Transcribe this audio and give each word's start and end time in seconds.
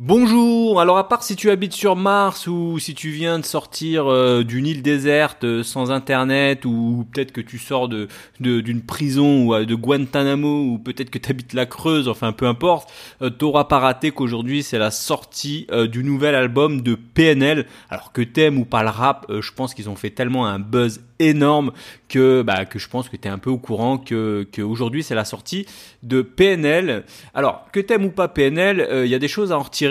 Bonjour, 0.00 0.80
alors 0.80 0.96
à 0.96 1.08
part 1.08 1.24
si 1.24 1.34
tu 1.34 1.50
habites 1.50 1.72
sur 1.72 1.96
Mars 1.96 2.46
ou 2.46 2.78
si 2.78 2.94
tu 2.94 3.10
viens 3.10 3.40
de 3.40 3.44
sortir 3.44 4.06
euh, 4.06 4.44
d'une 4.44 4.64
île 4.64 4.80
déserte 4.80 5.42
euh, 5.42 5.64
sans 5.64 5.90
internet 5.90 6.64
ou 6.64 7.04
peut-être 7.12 7.32
que 7.32 7.40
tu 7.40 7.58
sors 7.58 7.88
de 7.88 8.06
d'une 8.38 8.82
prison 8.82 9.46
ou 9.46 9.54
euh, 9.54 9.64
de 9.64 9.74
Guantanamo 9.74 10.62
ou 10.66 10.78
peut-être 10.78 11.10
que 11.10 11.18
tu 11.18 11.28
habites 11.28 11.52
la 11.52 11.66
Creuse, 11.66 12.06
enfin 12.06 12.30
peu 12.30 12.46
importe, 12.46 12.92
t'auras 13.38 13.64
pas 13.64 13.80
raté 13.80 14.12
qu'aujourd'hui 14.12 14.62
c'est 14.62 14.78
la 14.78 14.92
sortie 14.92 15.66
du 15.90 16.04
nouvel 16.04 16.36
album 16.36 16.82
de 16.82 16.94
PNL. 16.94 17.66
Alors 17.90 18.12
que 18.12 18.22
t'aimes 18.22 18.58
ou 18.58 18.64
pas 18.64 18.84
le 18.84 18.90
rap, 18.90 19.26
je 19.28 19.50
pense 19.50 19.74
qu'ils 19.74 19.90
ont 19.90 19.96
fait 19.96 20.10
tellement 20.10 20.46
un 20.46 20.60
buzz 20.60 21.00
énorme 21.18 21.72
que 22.08 22.42
bah, 22.42 22.64
que 22.64 22.78
je 22.78 22.88
pense 22.88 23.08
que 23.08 23.16
tu 23.16 23.26
es 23.26 23.30
un 23.30 23.38
peu 23.38 23.50
au 23.50 23.58
courant 23.58 23.98
que 23.98 24.46
qu'aujourd'hui 24.54 25.02
c'est 25.02 25.16
la 25.16 25.24
sortie 25.24 25.66
de 26.04 26.22
PNL. 26.22 27.04
Alors 27.34 27.66
que 27.72 27.80
t'aimes 27.80 28.04
ou 28.04 28.10
pas 28.10 28.28
PNL, 28.28 28.88
il 29.04 29.10
y 29.10 29.14
a 29.16 29.18
des 29.18 29.26
choses 29.26 29.50
à 29.50 29.58
en 29.58 29.62
retirer 29.62 29.87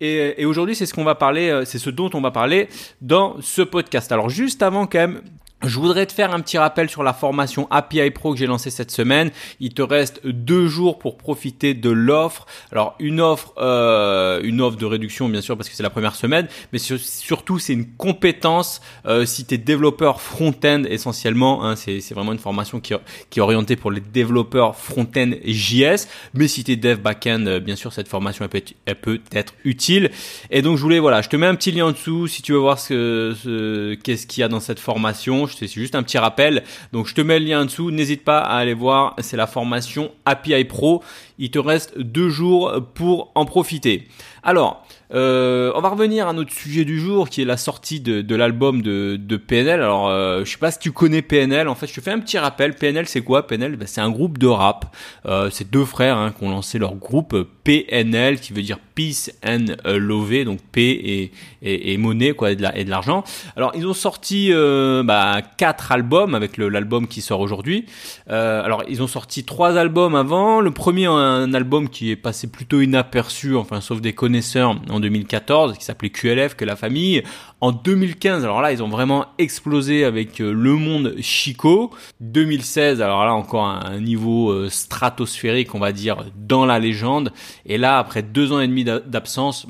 et, 0.00 0.44
aujourd'hui, 0.44 0.74
c'est 0.74 0.86
ce 0.86 0.94
qu'on 0.94 1.04
va 1.04 1.14
parler, 1.14 1.48
euh, 1.48 1.64
c'est 1.64 1.78
ce 1.78 1.90
dont 1.90 2.10
on 2.14 2.20
va 2.20 2.30
parler 2.30 2.68
dans 3.00 3.36
ce 3.40 3.62
podcast. 3.62 4.10
Alors 4.12 4.28
juste 4.28 4.62
avant 4.62 4.86
quand 4.86 4.98
même 4.98 5.22
je 5.66 5.78
voudrais 5.78 6.06
te 6.06 6.12
faire 6.12 6.34
un 6.34 6.40
petit 6.40 6.58
rappel 6.58 6.88
sur 6.88 7.02
la 7.02 7.12
formation 7.12 7.66
API 7.70 8.10
Pro 8.10 8.32
que 8.32 8.38
j'ai 8.38 8.46
lancée 8.46 8.70
cette 8.70 8.90
semaine. 8.90 9.30
Il 9.60 9.74
te 9.74 9.82
reste 9.82 10.26
deux 10.26 10.66
jours 10.66 10.98
pour 10.98 11.16
profiter 11.16 11.74
de 11.74 11.90
l'offre. 11.90 12.46
Alors 12.72 12.96
une 12.98 13.20
offre, 13.20 13.54
euh, 13.58 14.40
une 14.42 14.60
offre 14.60 14.76
de 14.76 14.86
réduction 14.86 15.28
bien 15.28 15.40
sûr 15.40 15.56
parce 15.56 15.68
que 15.68 15.74
c'est 15.74 15.82
la 15.82 15.90
première 15.90 16.14
semaine, 16.14 16.48
mais 16.72 16.78
surtout 16.78 17.58
c'est 17.58 17.72
une 17.72 17.86
compétence. 17.96 18.80
Euh, 19.06 19.24
si 19.26 19.44
tu 19.44 19.54
es 19.54 19.58
développeur 19.58 20.20
front-end 20.20 20.82
essentiellement, 20.88 21.64
hein, 21.64 21.76
c'est 21.76 22.12
vraiment 22.12 22.32
une 22.32 22.38
formation 22.38 22.80
qui, 22.80 22.94
est 22.94 23.40
orientée 23.40 23.76
pour 23.76 23.90
les 23.90 24.00
développeurs 24.00 24.76
front-end 24.76 25.32
JS. 25.44 26.08
Mais 26.34 26.48
si 26.48 26.64
tu 26.64 26.72
es 26.72 26.76
dev 26.76 26.98
back-end, 26.98 27.44
euh, 27.46 27.60
bien 27.60 27.76
sûr 27.76 27.92
cette 27.92 28.08
formation 28.08 28.44
elle 28.44 28.50
peut, 28.50 28.58
être, 28.58 29.00
peut 29.00 29.20
être 29.32 29.54
utile. 29.64 30.10
Et 30.50 30.62
donc 30.62 30.76
je 30.76 30.82
voulais 30.82 30.98
voilà, 30.98 31.22
je 31.22 31.28
te 31.28 31.36
mets 31.36 31.46
un 31.46 31.54
petit 31.54 31.72
lien 31.72 31.86
en 31.86 31.92
dessous 31.92 32.26
si 32.26 32.42
tu 32.42 32.52
veux 32.52 32.58
voir 32.58 32.78
ce, 32.78 33.34
ce 33.42 33.94
qu'est-ce 33.94 34.26
qu'il 34.26 34.40
y 34.40 34.44
a 34.44 34.48
dans 34.48 34.60
cette 34.60 34.80
formation 34.80 35.46
c'est 35.58 35.68
juste 35.68 35.94
un 35.94 36.02
petit 36.02 36.18
rappel. 36.18 36.64
Donc 36.92 37.06
je 37.06 37.14
te 37.14 37.20
mets 37.20 37.38
le 37.38 37.46
lien 37.46 37.62
en 37.62 37.64
dessous, 37.64 37.90
n'hésite 37.90 38.24
pas 38.24 38.38
à 38.38 38.56
aller 38.56 38.74
voir, 38.74 39.14
c'est 39.18 39.36
la 39.36 39.46
formation 39.46 40.10
API 40.24 40.64
Pro. 40.64 41.02
Il 41.38 41.50
te 41.50 41.58
reste 41.58 41.98
deux 41.98 42.28
jours 42.28 42.72
pour 42.94 43.32
en 43.34 43.44
profiter. 43.44 44.08
Alors, 44.42 44.86
euh, 45.14 45.70
on 45.76 45.80
va 45.80 45.90
revenir 45.90 46.26
à 46.26 46.32
notre 46.32 46.52
sujet 46.52 46.84
du 46.84 46.98
jour 46.98 47.28
qui 47.28 47.42
est 47.42 47.44
la 47.44 47.56
sortie 47.56 48.00
de, 48.00 48.34
l'album 48.34 48.82
de, 48.82 49.36
PNL. 49.36 49.80
Alors, 49.80 50.08
euh, 50.08 50.44
je 50.44 50.50
sais 50.50 50.58
pas 50.58 50.70
si 50.70 50.78
tu 50.78 50.92
connais 50.92 51.22
PNL. 51.22 51.68
En 51.68 51.74
fait, 51.74 51.86
je 51.86 51.94
te 51.94 52.00
fais 52.00 52.10
un 52.10 52.18
petit 52.18 52.38
rappel. 52.38 52.74
PNL, 52.74 53.06
c'est 53.06 53.20
quoi? 53.20 53.46
PNL 53.46 53.76
ben, 53.76 53.86
C'est 53.86 54.00
un 54.00 54.10
groupe 54.10 54.38
de 54.38 54.46
rap. 54.46 54.94
Euh, 55.26 55.50
c'est 55.50 55.70
deux 55.70 55.84
frères 55.84 56.16
hein, 56.16 56.32
qui 56.36 56.44
ont 56.44 56.50
lancé 56.50 56.78
leur 56.78 56.96
groupe 56.96 57.36
PNL, 57.62 58.40
qui 58.40 58.52
veut 58.52 58.62
dire 58.62 58.78
Peace 58.94 59.30
and 59.46 59.66
Love, 59.84 60.44
donc 60.44 60.60
P 60.72 61.30
et, 61.62 61.92
et, 61.92 61.96
monnaie 61.96 62.32
quoi, 62.32 62.50
et 62.50 62.56
de 62.56 62.90
l'argent. 62.90 63.24
Alors, 63.56 63.72
ils 63.74 63.86
ont 63.86 63.94
sorti 63.94 64.52
bah, 64.52 65.40
quatre 65.56 65.92
albums 65.92 66.34
avec 66.34 66.58
l'album 66.58 67.08
qui 67.08 67.20
sort 67.20 67.40
aujourd'hui. 67.40 67.86
alors, 68.28 68.84
ils 68.88 69.02
ont 69.02 69.06
sorti 69.06 69.44
trois 69.44 69.76
albums 69.78 70.14
avant. 70.14 70.60
Le 70.60 70.70
premier, 70.70 71.06
un 71.06 71.54
album 71.54 71.88
qui 71.88 72.10
est 72.10 72.16
passé 72.16 72.48
plutôt 72.48 72.80
inaperçu, 72.80 73.56
enfin, 73.56 73.80
sauf 73.80 74.00
des 74.00 74.12
connaisseurs 74.12 74.76
2014 75.04 75.76
qui 75.78 75.84
s'appelait 75.84 76.10
QLF 76.10 76.54
que 76.54 76.64
la 76.64 76.76
famille. 76.76 77.22
En 77.60 77.72
2015, 77.72 78.44
alors 78.44 78.60
là, 78.60 78.72
ils 78.72 78.82
ont 78.82 78.88
vraiment 78.88 79.26
explosé 79.38 80.04
avec 80.04 80.40
euh, 80.40 80.52
Le 80.52 80.72
Monde 80.74 81.14
Chico. 81.20 81.90
2016, 82.20 83.00
alors 83.00 83.24
là 83.24 83.34
encore 83.34 83.64
un 83.66 84.00
niveau 84.00 84.50
euh, 84.50 84.68
stratosphérique, 84.68 85.74
on 85.74 85.78
va 85.78 85.92
dire, 85.92 86.24
dans 86.36 86.66
la 86.66 86.78
légende. 86.78 87.32
Et 87.66 87.78
là, 87.78 87.98
après 87.98 88.22
deux 88.22 88.52
ans 88.52 88.60
et 88.60 88.68
demi 88.68 88.84
d'absence, 88.84 89.66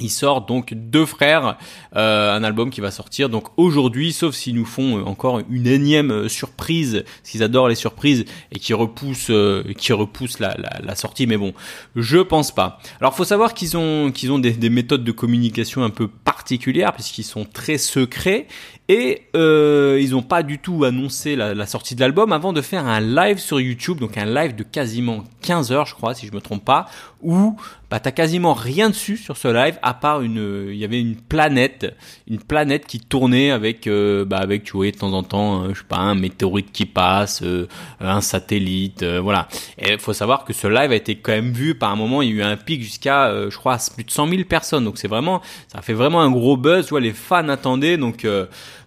il 0.00 0.10
sort 0.10 0.46
donc 0.46 0.74
deux 0.74 1.06
frères, 1.06 1.56
euh, 1.96 2.34
un 2.34 2.42
album 2.42 2.70
qui 2.70 2.80
va 2.80 2.90
sortir 2.90 3.28
donc 3.28 3.48
aujourd'hui, 3.56 4.12
sauf 4.12 4.34
s'ils 4.34 4.54
nous 4.54 4.64
font 4.64 4.98
euh, 4.98 5.02
encore 5.04 5.40
une 5.50 5.66
énième 5.66 6.10
euh, 6.10 6.28
surprise, 6.28 7.04
s'ils 7.22 7.42
adorent 7.42 7.68
les 7.68 7.74
surprises 7.74 8.24
et 8.52 8.58
qui 8.58 8.74
repoussent, 8.74 9.32
qui 9.76 9.92
repoussent 9.92 10.38
la, 10.38 10.56
la, 10.82 10.94
sortie. 10.94 11.26
Mais 11.26 11.36
bon, 11.36 11.54
je 11.96 12.18
pense 12.18 12.54
pas. 12.54 12.78
Alors 13.00 13.14
faut 13.14 13.24
savoir 13.24 13.54
qu'ils 13.54 13.76
ont 13.76 14.10
qu'ils 14.10 14.32
ont 14.32 14.38
des, 14.38 14.52
des, 14.52 14.70
méthodes 14.70 15.04
de 15.04 15.12
communication 15.12 15.82
un 15.82 15.90
peu 15.90 16.08
particulières 16.08 16.92
puisqu'ils 16.92 17.24
sont 17.24 17.44
très 17.44 17.78
secrets 17.78 18.46
et 18.90 19.22
euh, 19.36 20.00
ils 20.02 20.10
n'ont 20.10 20.22
pas 20.22 20.42
du 20.42 20.58
tout 20.58 20.82
annoncé 20.82 21.36
la, 21.36 21.66
sortie 21.66 21.94
de 21.94 22.00
l'album 22.00 22.32
avant 22.32 22.52
de 22.52 22.60
faire 22.60 22.88
un 22.88 22.98
live 22.98 23.38
sur 23.38 23.60
YouTube, 23.60 24.00
donc 24.00 24.18
un 24.18 24.24
live 24.24 24.56
de 24.56 24.64
quasiment 24.64 25.22
15 25.42 25.70
heures, 25.70 25.86
je 25.86 25.94
crois, 25.94 26.12
si 26.12 26.26
je 26.26 26.32
me 26.32 26.40
trompe 26.40 26.64
pas, 26.64 26.86
où 27.22 27.54
bah 27.90 27.98
t'as 27.98 28.12
quasiment 28.12 28.54
rien 28.54 28.88
dessus 28.88 29.16
sur 29.16 29.36
ce 29.36 29.48
live 29.48 29.78
à 29.82 29.94
part 29.94 30.22
une, 30.22 30.68
il 30.70 30.76
y 30.76 30.84
avait 30.84 31.00
une 31.00 31.16
planète, 31.16 31.94
une 32.28 32.38
planète 32.38 32.86
qui 32.86 33.00
tournait 33.00 33.50
avec, 33.50 33.86
euh, 33.86 34.24
bah 34.24 34.38
avec 34.38 34.62
tu 34.62 34.72
voyais 34.72 34.92
de 34.92 34.98
temps 34.98 35.12
en 35.12 35.24
temps, 35.24 35.62
euh, 35.62 35.68
je 35.74 35.80
sais 35.80 35.86
pas, 35.88 35.98
un 35.98 36.14
météorite 36.14 36.70
qui 36.72 36.86
passe, 36.86 37.42
euh, 37.42 37.66
un 38.00 38.20
satellite, 38.20 39.04
voilà. 39.04 39.48
Et 39.78 39.98
faut 39.98 40.12
savoir 40.12 40.44
que 40.44 40.52
ce 40.52 40.68
live 40.68 40.92
a 40.92 40.96
été 40.96 41.16
quand 41.16 41.32
même 41.32 41.52
vu 41.52 41.74
par 41.74 41.90
un 41.90 41.96
moment, 41.96 42.22
il 42.22 42.30
y 42.30 42.32
a 42.32 42.34
eu 42.36 42.42
un 42.42 42.56
pic 42.56 42.82
jusqu'à, 42.82 43.32
je 43.48 43.56
crois, 43.56 43.78
plus 43.94 44.04
de 44.04 44.10
100 44.10 44.28
000 44.28 44.44
personnes, 44.44 44.84
donc 44.84 44.98
c'est 44.98 45.08
vraiment, 45.08 45.42
ça 45.68 45.82
fait 45.82 45.92
vraiment 45.92 46.20
un 46.20 46.30
gros 46.30 46.56
buzz, 46.56 46.86
tu 46.86 46.90
vois, 46.90 47.00
les 47.00 47.12
fans 47.12 47.48
attendaient, 47.48 47.96
donc 47.96 48.26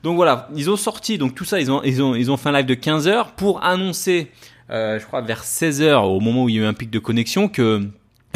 donc 0.04 0.18
voilà, 0.18 0.50
ils 0.54 0.70
ont 0.70 0.76
sorti 0.76 1.18
donc 1.18 1.34
tout 1.34 1.46
ça, 1.46 1.60
ils 1.60 1.72
ont 1.72 1.82
ils 1.84 2.04
ont 2.04 2.14
ils 2.14 2.30
ont 2.30 2.38
fait 2.38 2.50
un 2.50 2.52
live 2.52 2.66
de 2.66 2.74
15 2.74 3.08
heures 3.08 3.32
pour 3.32 3.64
annoncer, 3.64 4.32
euh, 4.70 5.00
je 5.00 5.06
crois 5.06 5.22
vers 5.22 5.44
16 5.44 5.82
heures 5.82 6.06
au 6.06 6.20
moment 6.20 6.44
où 6.44 6.50
il 6.50 6.56
y 6.56 6.60
a 6.60 6.64
eu 6.64 6.66
un 6.66 6.74
pic 6.74 6.90
de 6.90 7.00
connexion 7.00 7.48
que 7.48 7.88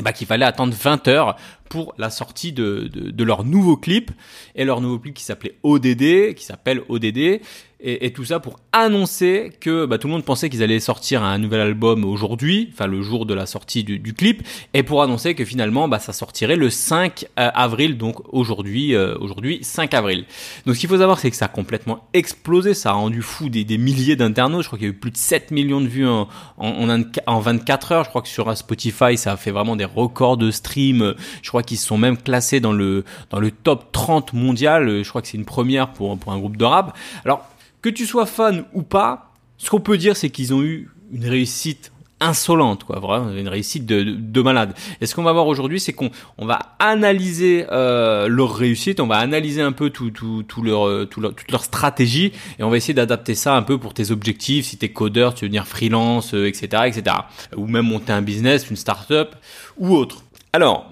ben, 0.02 0.12
qu'il 0.12 0.28
fallait 0.28 0.46
attendre 0.46 0.74
20 0.74 1.08
heures 1.08 1.36
pour 1.70 1.94
la 1.98 2.10
sortie 2.10 2.54
de, 2.54 2.90
de, 2.92 3.12
de, 3.12 3.24
leur 3.24 3.44
nouveau 3.44 3.78
clip 3.78 4.12
et 4.56 4.66
leur 4.66 4.82
nouveau 4.82 5.00
clip 5.00 5.14
qui 5.14 5.24
s'appelait 5.24 5.58
ODD, 5.64 6.34
qui 6.36 6.44
s'appelle 6.44 6.82
ODD 6.90 7.42
et, 7.80 8.08
et, 8.08 8.12
tout 8.12 8.26
ça 8.26 8.40
pour 8.40 8.60
annoncer 8.72 9.52
que 9.62 9.86
bah, 9.86 10.00
tout 10.00 10.08
le 10.08 10.14
monde 10.14 10.24
pensait 10.24 10.50
qu'ils 10.50 10.64
allaient 10.64 10.80
sortir 10.80 11.24
un 11.24 11.38
nouvel 11.38 11.62
album 11.62 12.06
aujourd'hui, 12.06 12.70
enfin 12.74 12.88
le 12.88 13.04
jour 13.04 13.28
de 13.28 13.36
la 13.36 13.46
sortie 13.46 13.84
du, 13.84 14.00
du, 14.00 14.14
clip, 14.16 14.42
et 14.74 14.82
pour 14.82 15.04
annoncer 15.04 15.36
que 15.36 15.46
finalement 15.46 15.88
bah, 15.88 16.00
ça 16.00 16.12
sortirait 16.12 16.56
le 16.56 16.72
5 16.72 17.26
euh, 17.26 17.50
avril, 17.54 17.98
donc 17.98 18.16
aujourd'hui, 18.34 18.96
euh, 18.96 19.16
aujourd'hui 19.20 19.60
5 19.62 19.94
avril. 19.94 20.26
Donc 20.66 20.76
ce 20.76 20.80
qu'il 20.80 20.90
faut 20.90 20.98
savoir 20.98 21.20
c'est 21.20 21.30
que 21.30 21.38
ça 21.38 21.46
a 21.46 21.50
complètement 21.50 22.08
explosé, 22.14 22.74
ça 22.74 22.90
a 22.90 22.94
rendu 22.94 23.22
fou 23.22 23.50
des, 23.50 23.64
des 23.64 23.78
milliers 23.78 24.16
d'internautes, 24.16 24.64
je 24.64 24.70
crois 24.70 24.80
qu'il 24.80 24.88
y 24.88 24.92
a 24.92 24.94
eu 24.94 24.98
plus 24.98 25.12
de 25.12 25.18
7 25.18 25.52
millions 25.52 25.82
de 25.82 25.88
vues 25.88 26.08
en, 26.08 26.28
en, 26.58 27.04
en, 27.28 27.40
24 27.40 27.92
heures, 27.92 28.04
je 28.06 28.10
crois 28.10 28.24
que 28.24 28.28
sur 28.28 28.58
Spotify 28.58 29.18
ça 29.18 29.34
a 29.34 29.38
fait 29.38 29.52
vraiment 29.52 29.76
des 29.76 29.86
records 29.86 30.38
de 30.38 30.50
stream, 30.50 31.14
je 31.44 31.50
crois 31.50 31.57
qu'ils 31.64 31.78
sont 31.78 31.98
même 31.98 32.18
classés 32.18 32.60
dans 32.60 32.74
le, 32.74 33.04
dans 33.30 33.40
le 33.40 33.52
top 33.52 33.92
30 33.92 34.34
mondial, 34.34 35.04
je 35.04 35.10
crois 35.10 35.22
que 35.22 35.28
c'est 35.28 35.38
une 35.38 35.46
première 35.46 35.94
pour, 35.94 36.18
pour 36.18 36.32
un 36.32 36.38
groupe 36.38 36.58
de. 36.58 36.66
Alors 37.26 37.48
que 37.82 37.90
tu 37.90 38.06
sois 38.06 38.26
fan 38.26 38.66
ou 38.74 38.84
pas, 38.84 39.32
ce 39.58 39.70
qu'on 39.70 39.80
peut 39.80 39.98
dire, 39.98 40.16
c'est 40.18 40.30
qu'ils 40.30 40.54
ont 40.54 40.62
eu 40.62 40.90
une 41.12 41.26
réussite 41.26 41.92
insolente, 42.20 42.84
quoi, 42.84 43.00
vraiment 43.00 43.30
une 43.32 43.48
réussite 43.48 43.86
de, 43.86 44.02
de, 44.04 44.42
malade. 44.42 44.74
Et 45.02 45.06
ce 45.06 45.14
qu'on 45.14 45.24
va 45.24 45.34
voir 45.34 45.46
aujourd'hui, 45.46 45.80
c'est 45.80 45.94
qu'on 45.94 46.10
on 46.40 46.48
va 46.48 46.60
analyser 46.80 47.68
euh, 47.72 48.28
leur 48.28 48.56
réussite, 48.56 49.00
on 49.00 49.06
va 49.06 49.18
analyser 49.18 49.62
un 49.62 49.72
peu 49.72 49.92
tout, 49.92 50.10
tout, 50.10 50.44
tout 50.48 50.64
leur, 50.64 51.08
tout 51.10 51.22
leur, 51.22 51.36
toute 51.36 51.52
leur 51.52 51.64
stratégie, 51.64 52.32
et 52.58 52.64
on 52.64 52.72
va 52.72 52.78
essayer 52.78 52.96
d'adapter 52.96 53.36
ça 53.36 53.56
un 53.56 53.62
peu 53.62 53.78
pour 53.78 53.94
tes 53.94 54.10
objectifs, 54.10 54.66
si 54.66 54.78
t'es 54.78 54.90
codeur, 54.90 55.36
tu 55.36 55.46
veux 55.46 55.50
devenir 55.50 55.68
freelance, 55.68 56.34
etc., 56.34 56.68
euh, 56.74 56.84
etc., 56.86 57.16
ou 57.56 57.68
même 57.68 57.86
monter 57.86 58.14
un 58.14 58.24
business, 58.24 58.68
une 58.70 58.78
start-up 58.78 59.36
ou 59.78 59.96
autre. 59.96 60.24
Alors, 60.54 60.92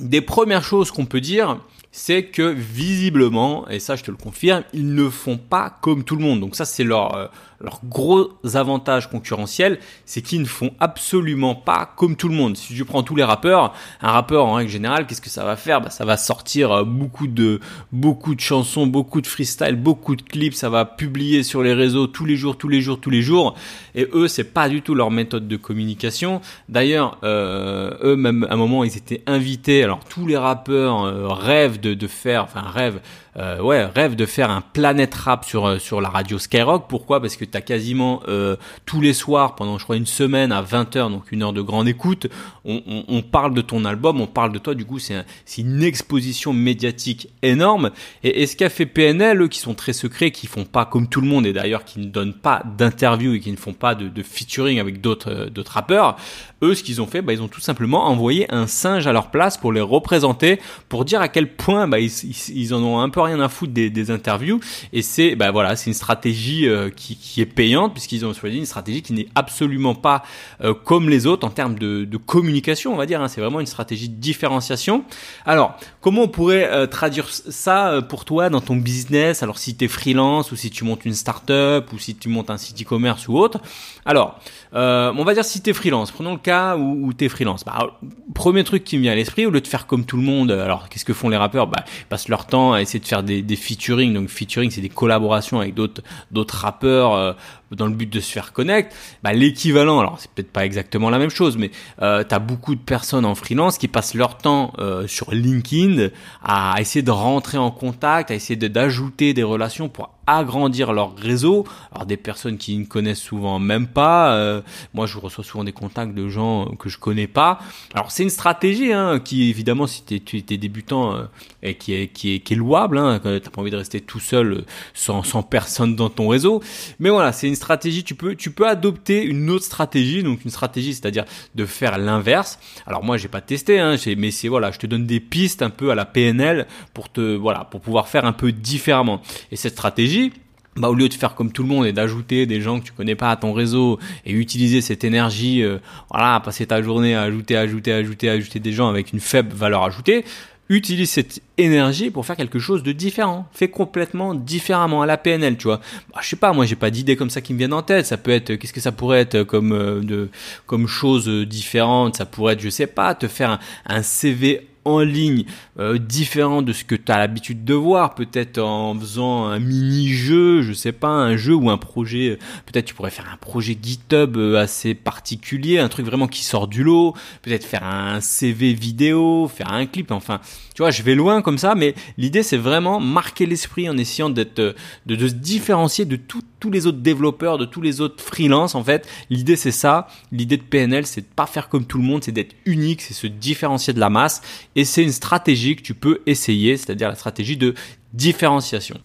des 0.00 0.20
premières 0.20 0.64
choses 0.64 0.90
qu'on 0.90 1.06
peut 1.06 1.20
dire, 1.20 1.58
c'est 1.90 2.24
que 2.24 2.42
visiblement, 2.42 3.68
et 3.68 3.80
ça 3.80 3.96
je 3.96 4.04
te 4.04 4.10
le 4.10 4.16
confirme, 4.16 4.62
ils 4.72 4.94
ne 4.94 5.08
font 5.08 5.38
pas 5.38 5.78
comme 5.80 6.04
tout 6.04 6.16
le 6.16 6.22
monde. 6.22 6.40
Donc 6.40 6.54
ça 6.54 6.64
c'est 6.64 6.84
leur, 6.84 7.14
euh, 7.16 7.26
leur 7.60 7.80
gros 7.84 8.30
avantage 8.54 9.10
concurrentiel, 9.10 9.78
c'est 10.04 10.22
qu'ils 10.22 10.40
ne 10.40 10.46
font 10.46 10.72
absolument 10.80 11.54
pas 11.54 11.92
comme 11.96 12.14
tout 12.16 12.28
le 12.28 12.34
monde. 12.34 12.56
Si 12.56 12.74
tu 12.74 12.84
prends 12.84 13.02
tous 13.02 13.16
les 13.16 13.24
rappeurs, 13.24 13.74
un 14.00 14.12
rappeur 14.12 14.46
en 14.46 14.54
règle 14.54 14.70
générale, 14.70 15.06
qu'est-ce 15.06 15.20
que 15.20 15.30
ça 15.30 15.44
va 15.44 15.56
faire? 15.56 15.80
Bah, 15.80 15.90
Ça 15.90 16.04
va 16.04 16.16
sortir 16.16 16.72
euh, 16.72 16.84
beaucoup 16.84 17.26
de, 17.26 17.60
beaucoup 17.90 18.34
de 18.34 18.40
chansons, 18.40 18.86
beaucoup 18.86 19.20
de 19.20 19.26
freestyle, 19.26 19.76
beaucoup 19.76 20.14
de 20.14 20.22
clips, 20.22 20.54
ça 20.54 20.68
va 20.68 20.84
publier 20.84 21.42
sur 21.42 21.62
les 21.62 21.72
réseaux 21.72 22.06
tous 22.06 22.24
les 22.24 22.36
jours, 22.36 22.56
tous 22.56 22.68
les 22.68 22.80
jours, 22.80 23.00
tous 23.00 23.10
les 23.10 23.22
jours. 23.22 23.54
Et 23.94 24.06
eux, 24.12 24.28
c'est 24.28 24.44
pas 24.44 24.68
du 24.68 24.82
tout 24.82 24.94
leur 24.94 25.10
méthode 25.10 25.48
de 25.48 25.56
communication. 25.56 26.40
D'ailleurs, 26.68 27.18
euh, 27.24 27.96
eux, 28.02 28.16
même 28.16 28.46
à 28.48 28.54
un 28.54 28.56
moment, 28.56 28.84
ils 28.84 28.96
étaient 28.96 29.22
invités. 29.26 29.82
Alors 29.82 30.00
tous 30.04 30.26
les 30.26 30.36
rappeurs 30.36 31.04
euh, 31.04 31.28
rêvent 31.28 31.77
de, 31.78 31.94
de 31.94 32.06
faire, 32.06 32.44
enfin 32.44 32.62
rêvent 32.62 33.00
euh, 33.38 33.60
ouais, 33.60 33.84
rêve 33.84 34.16
de 34.16 34.26
faire 34.26 34.50
un 34.50 34.60
Planet 34.60 35.14
Rap 35.14 35.44
sur, 35.44 35.66
euh, 35.66 35.78
sur 35.78 36.00
la 36.00 36.08
radio 36.08 36.38
Skyrock. 36.38 36.88
Pourquoi? 36.88 37.20
Parce 37.20 37.36
que 37.36 37.44
tu 37.44 37.56
as 37.56 37.60
quasiment 37.60 38.20
euh, 38.26 38.56
tous 38.84 39.00
les 39.00 39.12
soirs, 39.12 39.54
pendant 39.54 39.78
je 39.78 39.84
crois 39.84 39.96
une 39.96 40.06
semaine 40.06 40.50
à 40.50 40.62
20h, 40.62 41.10
donc 41.10 41.30
une 41.30 41.42
heure 41.42 41.52
de 41.52 41.62
grande 41.62 41.86
écoute, 41.86 42.26
on, 42.64 42.82
on, 42.86 43.04
on 43.06 43.22
parle 43.22 43.54
de 43.54 43.60
ton 43.60 43.84
album, 43.84 44.20
on 44.20 44.26
parle 44.26 44.52
de 44.52 44.58
toi, 44.58 44.74
du 44.74 44.84
coup 44.84 44.98
c'est 44.98 45.14
un, 45.14 45.24
une 45.56 45.82
exposition 45.82 46.52
médiatique 46.52 47.28
énorme. 47.42 47.90
Et, 48.24 48.42
et 48.42 48.46
ce 48.46 48.56
qu'a 48.56 48.70
fait 48.70 48.86
PNL, 48.86 49.40
eux 49.40 49.48
qui 49.48 49.60
sont 49.60 49.74
très 49.74 49.92
secrets, 49.92 50.32
qui 50.32 50.48
font 50.48 50.64
pas 50.64 50.84
comme 50.84 51.08
tout 51.08 51.20
le 51.20 51.28
monde, 51.28 51.46
et 51.46 51.52
d'ailleurs 51.52 51.84
qui 51.84 52.00
ne 52.00 52.06
donnent 52.06 52.34
pas 52.34 52.64
d'interview 52.76 53.34
et 53.34 53.40
qui 53.40 53.52
ne 53.52 53.56
font 53.56 53.72
pas 53.72 53.94
de, 53.94 54.08
de 54.08 54.22
featuring 54.22 54.80
avec 54.80 55.00
d'autres 55.00 55.48
d'autres 55.48 55.72
rappeurs, 55.72 56.16
eux 56.62 56.74
ce 56.74 56.82
qu'ils 56.82 57.00
ont 57.00 57.06
fait, 57.06 57.22
bah, 57.22 57.32
ils 57.32 57.42
ont 57.42 57.48
tout 57.48 57.60
simplement 57.60 58.06
envoyé 58.06 58.52
un 58.52 58.66
singe 58.66 59.06
à 59.06 59.12
leur 59.12 59.30
place 59.30 59.56
pour 59.56 59.72
les 59.72 59.80
représenter, 59.80 60.58
pour 60.88 61.04
dire 61.04 61.20
à 61.20 61.28
quel 61.28 61.54
point 61.54 61.86
bah, 61.86 62.00
ils, 62.00 62.10
ils, 62.54 62.74
en 62.74 62.82
ont 62.82 63.00
un 63.00 63.08
peu 63.08 63.20
rien 63.28 63.40
à 63.40 63.48
foutre 63.48 63.72
des, 63.72 64.10
interviews. 64.10 64.60
Et 64.92 65.02
c'est 65.02 65.36
bah, 65.36 65.50
voilà, 65.50 65.76
c'est 65.76 65.90
une 65.90 65.94
stratégie 65.94 66.68
euh, 66.68 66.90
qui, 66.90 67.40
est 67.40 67.46
payante 67.46 67.92
puisqu'ils 67.92 68.24
ont 68.24 68.32
choisi 68.32 68.58
une 68.58 68.66
stratégie 68.66 69.02
qui 69.02 69.12
n'est 69.12 69.28
absolument 69.34 69.94
pas 69.94 70.22
euh, 70.62 70.74
comme 70.74 71.08
les 71.08 71.26
autres 71.26 71.46
en 71.46 71.50
termes 71.50 71.78
de, 71.78 72.04
de 72.04 72.16
communication, 72.16 72.92
on 72.92 72.96
va 72.96 73.06
dire. 73.06 73.20
Hein. 73.20 73.28
C'est 73.28 73.40
vraiment 73.40 73.60
une 73.60 73.66
stratégie 73.66 74.08
de 74.08 74.16
différenciation. 74.16 75.04
Alors, 75.44 75.76
comment 76.00 76.22
on 76.22 76.28
pourrait 76.28 76.68
euh, 76.70 76.86
traduire 76.86 77.28
ça 77.28 78.00
pour 78.08 78.24
toi 78.24 78.50
dans 78.50 78.60
ton 78.60 78.76
business? 78.76 79.42
Alors, 79.42 79.58
si 79.58 79.76
tu 79.76 79.84
es 79.84 79.88
freelance 79.88 80.52
ou 80.52 80.56
si 80.56 80.70
tu 80.70 80.84
montes 80.84 81.04
une 81.04 81.14
startup 81.14 81.92
ou 81.92 81.98
si 81.98 82.16
tu 82.16 82.28
montes 82.28 82.50
un 82.50 82.58
site 82.58 82.82
e-commerce 82.82 83.28
ou 83.28 83.38
autre. 83.38 83.60
Alors, 84.04 84.40
on 84.72 85.24
va 85.24 85.34
dire 85.34 85.44
si 85.44 85.62
tu 85.62 85.70
es 85.70 85.72
freelance. 85.72 86.10
Prenons 86.10 86.32
le 86.32 86.38
cas 86.38 86.76
où, 86.76 87.06
où 87.06 87.12
tu 87.12 87.24
es 87.24 87.28
freelance. 87.28 87.64
Bah, 87.64 87.98
premier 88.34 88.64
truc 88.64 88.84
qui 88.84 88.96
me 88.96 89.02
vient 89.02 89.12
à 89.12 89.14
l'esprit, 89.14 89.46
au 89.46 89.50
lieu 89.50 89.60
de 89.60 89.66
faire 89.66 89.86
comme 89.86 90.04
tout 90.04 90.16
le 90.16 90.22
monde, 90.22 90.50
alors 90.50 90.88
qu'est-ce 90.88 91.04
que 91.04 91.12
font 91.12 91.28
les 91.28 91.36
rappeurs? 91.36 91.66
Bah, 91.66 91.84
Ils 92.00 92.06
passent 92.06 92.28
leur 92.28 92.46
temps 92.46 92.72
à 92.72 92.80
essayer 92.80 93.00
de 93.00 93.06
faire 93.06 93.22
des, 93.22 93.42
des 93.42 93.56
featuring. 93.56 94.14
Donc 94.14 94.28
featuring, 94.28 94.70
c'est 94.70 94.80
des 94.80 94.88
collaborations 94.88 95.60
avec 95.60 95.74
d'autres 95.74 96.02
d'autres 96.30 96.56
rappeurs 96.56 97.14
euh, 97.14 97.32
dans 97.70 97.86
le 97.86 97.92
but 97.92 98.10
de 98.10 98.20
se 98.20 98.32
faire 98.32 98.52
connect. 98.52 98.94
Bah, 99.22 99.32
l'équivalent, 99.32 100.00
alors 100.00 100.16
c'est 100.18 100.30
peut-être 100.30 100.52
pas 100.52 100.64
exactement 100.64 101.10
la 101.10 101.18
même 101.18 101.30
chose, 101.30 101.56
mais 101.56 101.70
euh, 102.02 102.24
tu 102.28 102.34
as 102.34 102.38
beaucoup 102.38 102.74
de 102.74 102.80
personnes 102.80 103.24
en 103.24 103.34
freelance 103.34 103.78
qui 103.78 103.88
passent 103.88 104.14
leur 104.14 104.38
temps 104.38 104.72
euh, 104.78 105.06
sur 105.06 105.30
LinkedIn 105.32 106.08
à 106.42 106.76
essayer 106.80 107.02
de 107.02 107.10
rentrer 107.10 107.58
en 107.58 107.70
contact, 107.70 108.30
à 108.30 108.34
essayer 108.34 108.56
d'ajouter 108.56 109.34
des 109.34 109.42
relations 109.42 109.88
pour 109.88 110.10
agrandir 110.28 110.92
leur 110.92 111.16
réseau. 111.16 111.64
Alors 111.92 112.06
des 112.06 112.16
personnes 112.16 112.58
qui 112.58 112.76
ne 112.76 112.84
connaissent 112.84 113.20
souvent 113.20 113.58
même 113.58 113.88
pas. 113.88 114.34
Euh, 114.34 114.60
moi, 114.94 115.06
je 115.06 115.18
reçois 115.18 115.42
souvent 115.42 115.64
des 115.64 115.72
contacts 115.72 116.14
de 116.14 116.28
gens 116.28 116.66
que 116.78 116.88
je 116.88 116.98
connais 116.98 117.26
pas. 117.26 117.58
Alors 117.94 118.10
c'est 118.10 118.22
une 118.22 118.30
stratégie 118.30 118.92
hein, 118.92 119.20
qui 119.20 119.48
évidemment 119.48 119.86
si 119.86 120.02
tu 120.04 120.36
es 120.36 120.56
débutant 120.58 121.14
euh, 121.14 121.24
et 121.62 121.74
qui 121.74 121.94
est 121.94 122.08
qui 122.08 122.34
est 122.34 122.40
qui 122.40 122.52
est 122.52 122.56
louable. 122.56 122.98
Hein, 122.98 123.20
t'as 123.22 123.40
pas 123.40 123.60
envie 123.60 123.70
de 123.70 123.76
rester 123.76 124.00
tout 124.00 124.20
seul 124.20 124.52
euh, 124.52 124.64
sans 124.92 125.22
sans 125.22 125.42
personne 125.42 125.96
dans 125.96 126.10
ton 126.10 126.28
réseau. 126.28 126.62
Mais 127.00 127.08
voilà, 127.08 127.32
c'est 127.32 127.48
une 127.48 127.56
stratégie. 127.58 128.04
Tu 128.04 128.14
peux 128.14 128.34
tu 128.34 128.50
peux 128.50 128.66
adopter 128.66 129.24
une 129.24 129.50
autre 129.50 129.64
stratégie. 129.64 130.22
Donc 130.22 130.44
une 130.44 130.50
stratégie, 130.50 130.94
c'est-à-dire 130.94 131.24
de 131.54 131.66
faire 131.66 131.98
l'inverse. 131.98 132.58
Alors 132.86 133.04
moi, 133.04 133.16
j'ai 133.16 133.28
pas 133.28 133.40
testé, 133.40 133.78
hein, 133.78 133.96
mais 134.16 134.30
c'est 134.30 134.48
voilà, 134.48 134.70
je 134.70 134.78
te 134.78 134.86
donne 134.86 135.06
des 135.06 135.20
pistes 135.20 135.62
un 135.62 135.70
peu 135.70 135.90
à 135.90 135.94
la 135.94 136.04
PNL 136.04 136.66
pour 136.94 137.10
te 137.10 137.36
voilà 137.36 137.64
pour 137.64 137.80
pouvoir 137.80 138.08
faire 138.08 138.24
un 138.24 138.32
peu 138.32 138.52
différemment. 138.52 139.20
Et 139.50 139.56
cette 139.56 139.72
stratégie 139.72 140.32
bah, 140.78 140.88
au 140.88 140.94
lieu 140.94 141.08
de 141.08 141.14
faire 141.14 141.34
comme 141.34 141.50
tout 141.50 141.62
le 141.62 141.68
monde 141.68 141.86
et 141.86 141.92
d'ajouter 141.92 142.46
des 142.46 142.60
gens 142.60 142.78
que 142.78 142.84
tu 142.84 142.92
connais 142.92 143.16
pas 143.16 143.30
à 143.30 143.36
ton 143.36 143.52
réseau 143.52 143.98
et 144.24 144.32
utiliser 144.32 144.80
cette 144.80 145.02
énergie, 145.02 145.62
euh, 145.62 145.78
voilà, 146.10 146.40
passer 146.40 146.66
ta 146.66 146.82
journée 146.82 147.16
à 147.16 147.22
ajouter, 147.22 147.56
ajouter, 147.56 147.92
ajouter, 147.92 148.30
ajouter 148.30 148.60
des 148.60 148.72
gens 148.72 148.88
avec 148.88 149.12
une 149.12 149.18
faible 149.18 149.52
valeur 149.54 149.82
ajoutée, 149.82 150.24
utilise 150.68 151.10
cette 151.10 151.40
énergie 151.56 152.10
pour 152.10 152.26
faire 152.26 152.36
quelque 152.36 152.58
chose 152.58 152.82
de 152.82 152.92
différent. 152.92 153.48
Fais 153.52 153.68
complètement 153.68 154.34
différemment 154.34 155.02
à 155.02 155.06
la 155.06 155.16
PNL, 155.16 155.56
tu 155.56 155.64
vois. 155.64 155.80
Bah, 156.12 156.20
je 156.22 156.28
sais 156.28 156.36
pas, 156.36 156.52
moi 156.52 156.66
j'ai 156.66 156.76
pas 156.76 156.90
d'idées 156.90 157.16
comme 157.16 157.30
ça 157.30 157.40
qui 157.40 157.52
me 157.52 157.58
viennent 157.58 157.72
en 157.72 157.82
tête. 157.82 158.06
Ça 158.06 158.16
peut 158.16 158.30
être, 158.30 158.54
qu'est-ce 158.54 158.72
que 158.72 158.80
ça 158.80 158.92
pourrait 158.92 159.20
être 159.20 159.42
comme 159.42 159.72
euh, 159.72 160.00
de, 160.00 160.28
comme 160.66 160.86
chose 160.86 161.28
différente? 161.28 162.16
Ça 162.16 162.26
pourrait 162.26 162.54
être, 162.54 162.60
je 162.60 162.70
sais 162.70 162.86
pas, 162.86 163.14
te 163.14 163.28
faire 163.28 163.58
un 163.86 164.02
CV 164.02 164.68
en 164.84 165.00
ligne 165.00 165.44
euh, 165.80 165.98
différent 165.98 166.62
de 166.62 166.72
ce 166.72 166.84
que 166.84 166.94
tu 166.94 167.12
as 167.12 167.18
l'habitude 167.18 167.64
de 167.64 167.74
voir, 167.74 168.14
peut-être 168.14 168.58
en 168.58 168.98
faisant 168.98 169.46
un 169.46 169.58
mini-jeu, 169.60 170.62
je 170.62 170.72
sais 170.72 170.92
pas, 170.92 171.08
un 171.08 171.36
jeu 171.36 171.54
ou 171.54 171.70
un 171.70 171.78
projet, 171.78 172.38
peut-être 172.66 172.86
tu 172.86 172.94
pourrais 172.94 173.10
faire 173.10 173.30
un 173.32 173.36
projet 173.36 173.78
GitHub 173.80 174.36
euh, 174.36 174.56
assez 174.56 174.94
particulier, 174.94 175.78
un 175.78 175.88
truc 175.88 176.06
vraiment 176.06 176.26
qui 176.26 176.42
sort 176.42 176.66
du 176.66 176.82
lot, 176.82 177.14
peut-être 177.42 177.64
faire 177.64 177.84
un 177.84 178.20
CV 178.20 178.72
vidéo, 178.72 179.48
faire 179.48 179.72
un 179.72 179.86
clip, 179.86 180.10
enfin, 180.10 180.40
tu 180.74 180.82
vois, 180.82 180.90
je 180.90 181.02
vais 181.02 181.14
loin 181.14 181.42
comme 181.42 181.58
ça, 181.58 181.74
mais 181.74 181.94
l'idée 182.16 182.42
c'est 182.42 182.56
vraiment 182.56 182.98
marquer 183.00 183.46
l'esprit 183.46 183.88
en 183.88 183.96
essayant 183.96 184.30
d'être, 184.30 184.58
de, 185.06 185.14
de 185.14 185.28
se 185.28 185.34
différencier 185.34 186.04
de 186.04 186.16
tous 186.16 186.70
les 186.70 186.86
autres 186.86 186.98
développeurs, 186.98 187.58
de 187.58 187.64
tous 187.64 187.80
les 187.80 188.00
autres 188.00 188.22
freelances 188.22 188.74
en 188.74 188.82
fait. 188.82 189.08
L'idée 189.30 189.56
c'est 189.56 189.70
ça, 189.70 190.08
l'idée 190.32 190.56
de 190.56 190.62
PNL 190.62 191.06
c'est 191.06 191.20
de 191.20 191.26
pas 191.34 191.46
faire 191.46 191.68
comme 191.68 191.84
tout 191.84 191.98
le 191.98 192.04
monde, 192.04 192.24
c'est 192.24 192.32
d'être 192.32 192.54
unique, 192.64 193.00
c'est 193.00 193.14
se 193.14 193.26
différencier 193.26 193.92
de 193.92 194.00
la 194.00 194.10
masse 194.10 194.42
et 194.74 194.84
c'est 194.84 195.02
une 195.02 195.12
stratégie 195.12 195.67
que 195.76 195.82
tu 195.82 195.94
peux 195.94 196.20
essayer, 196.26 196.76
c'est-à-dire 196.76 197.08
la 197.08 197.14
stratégie 197.14 197.56
de 197.56 197.74
différenciation. 198.12 198.98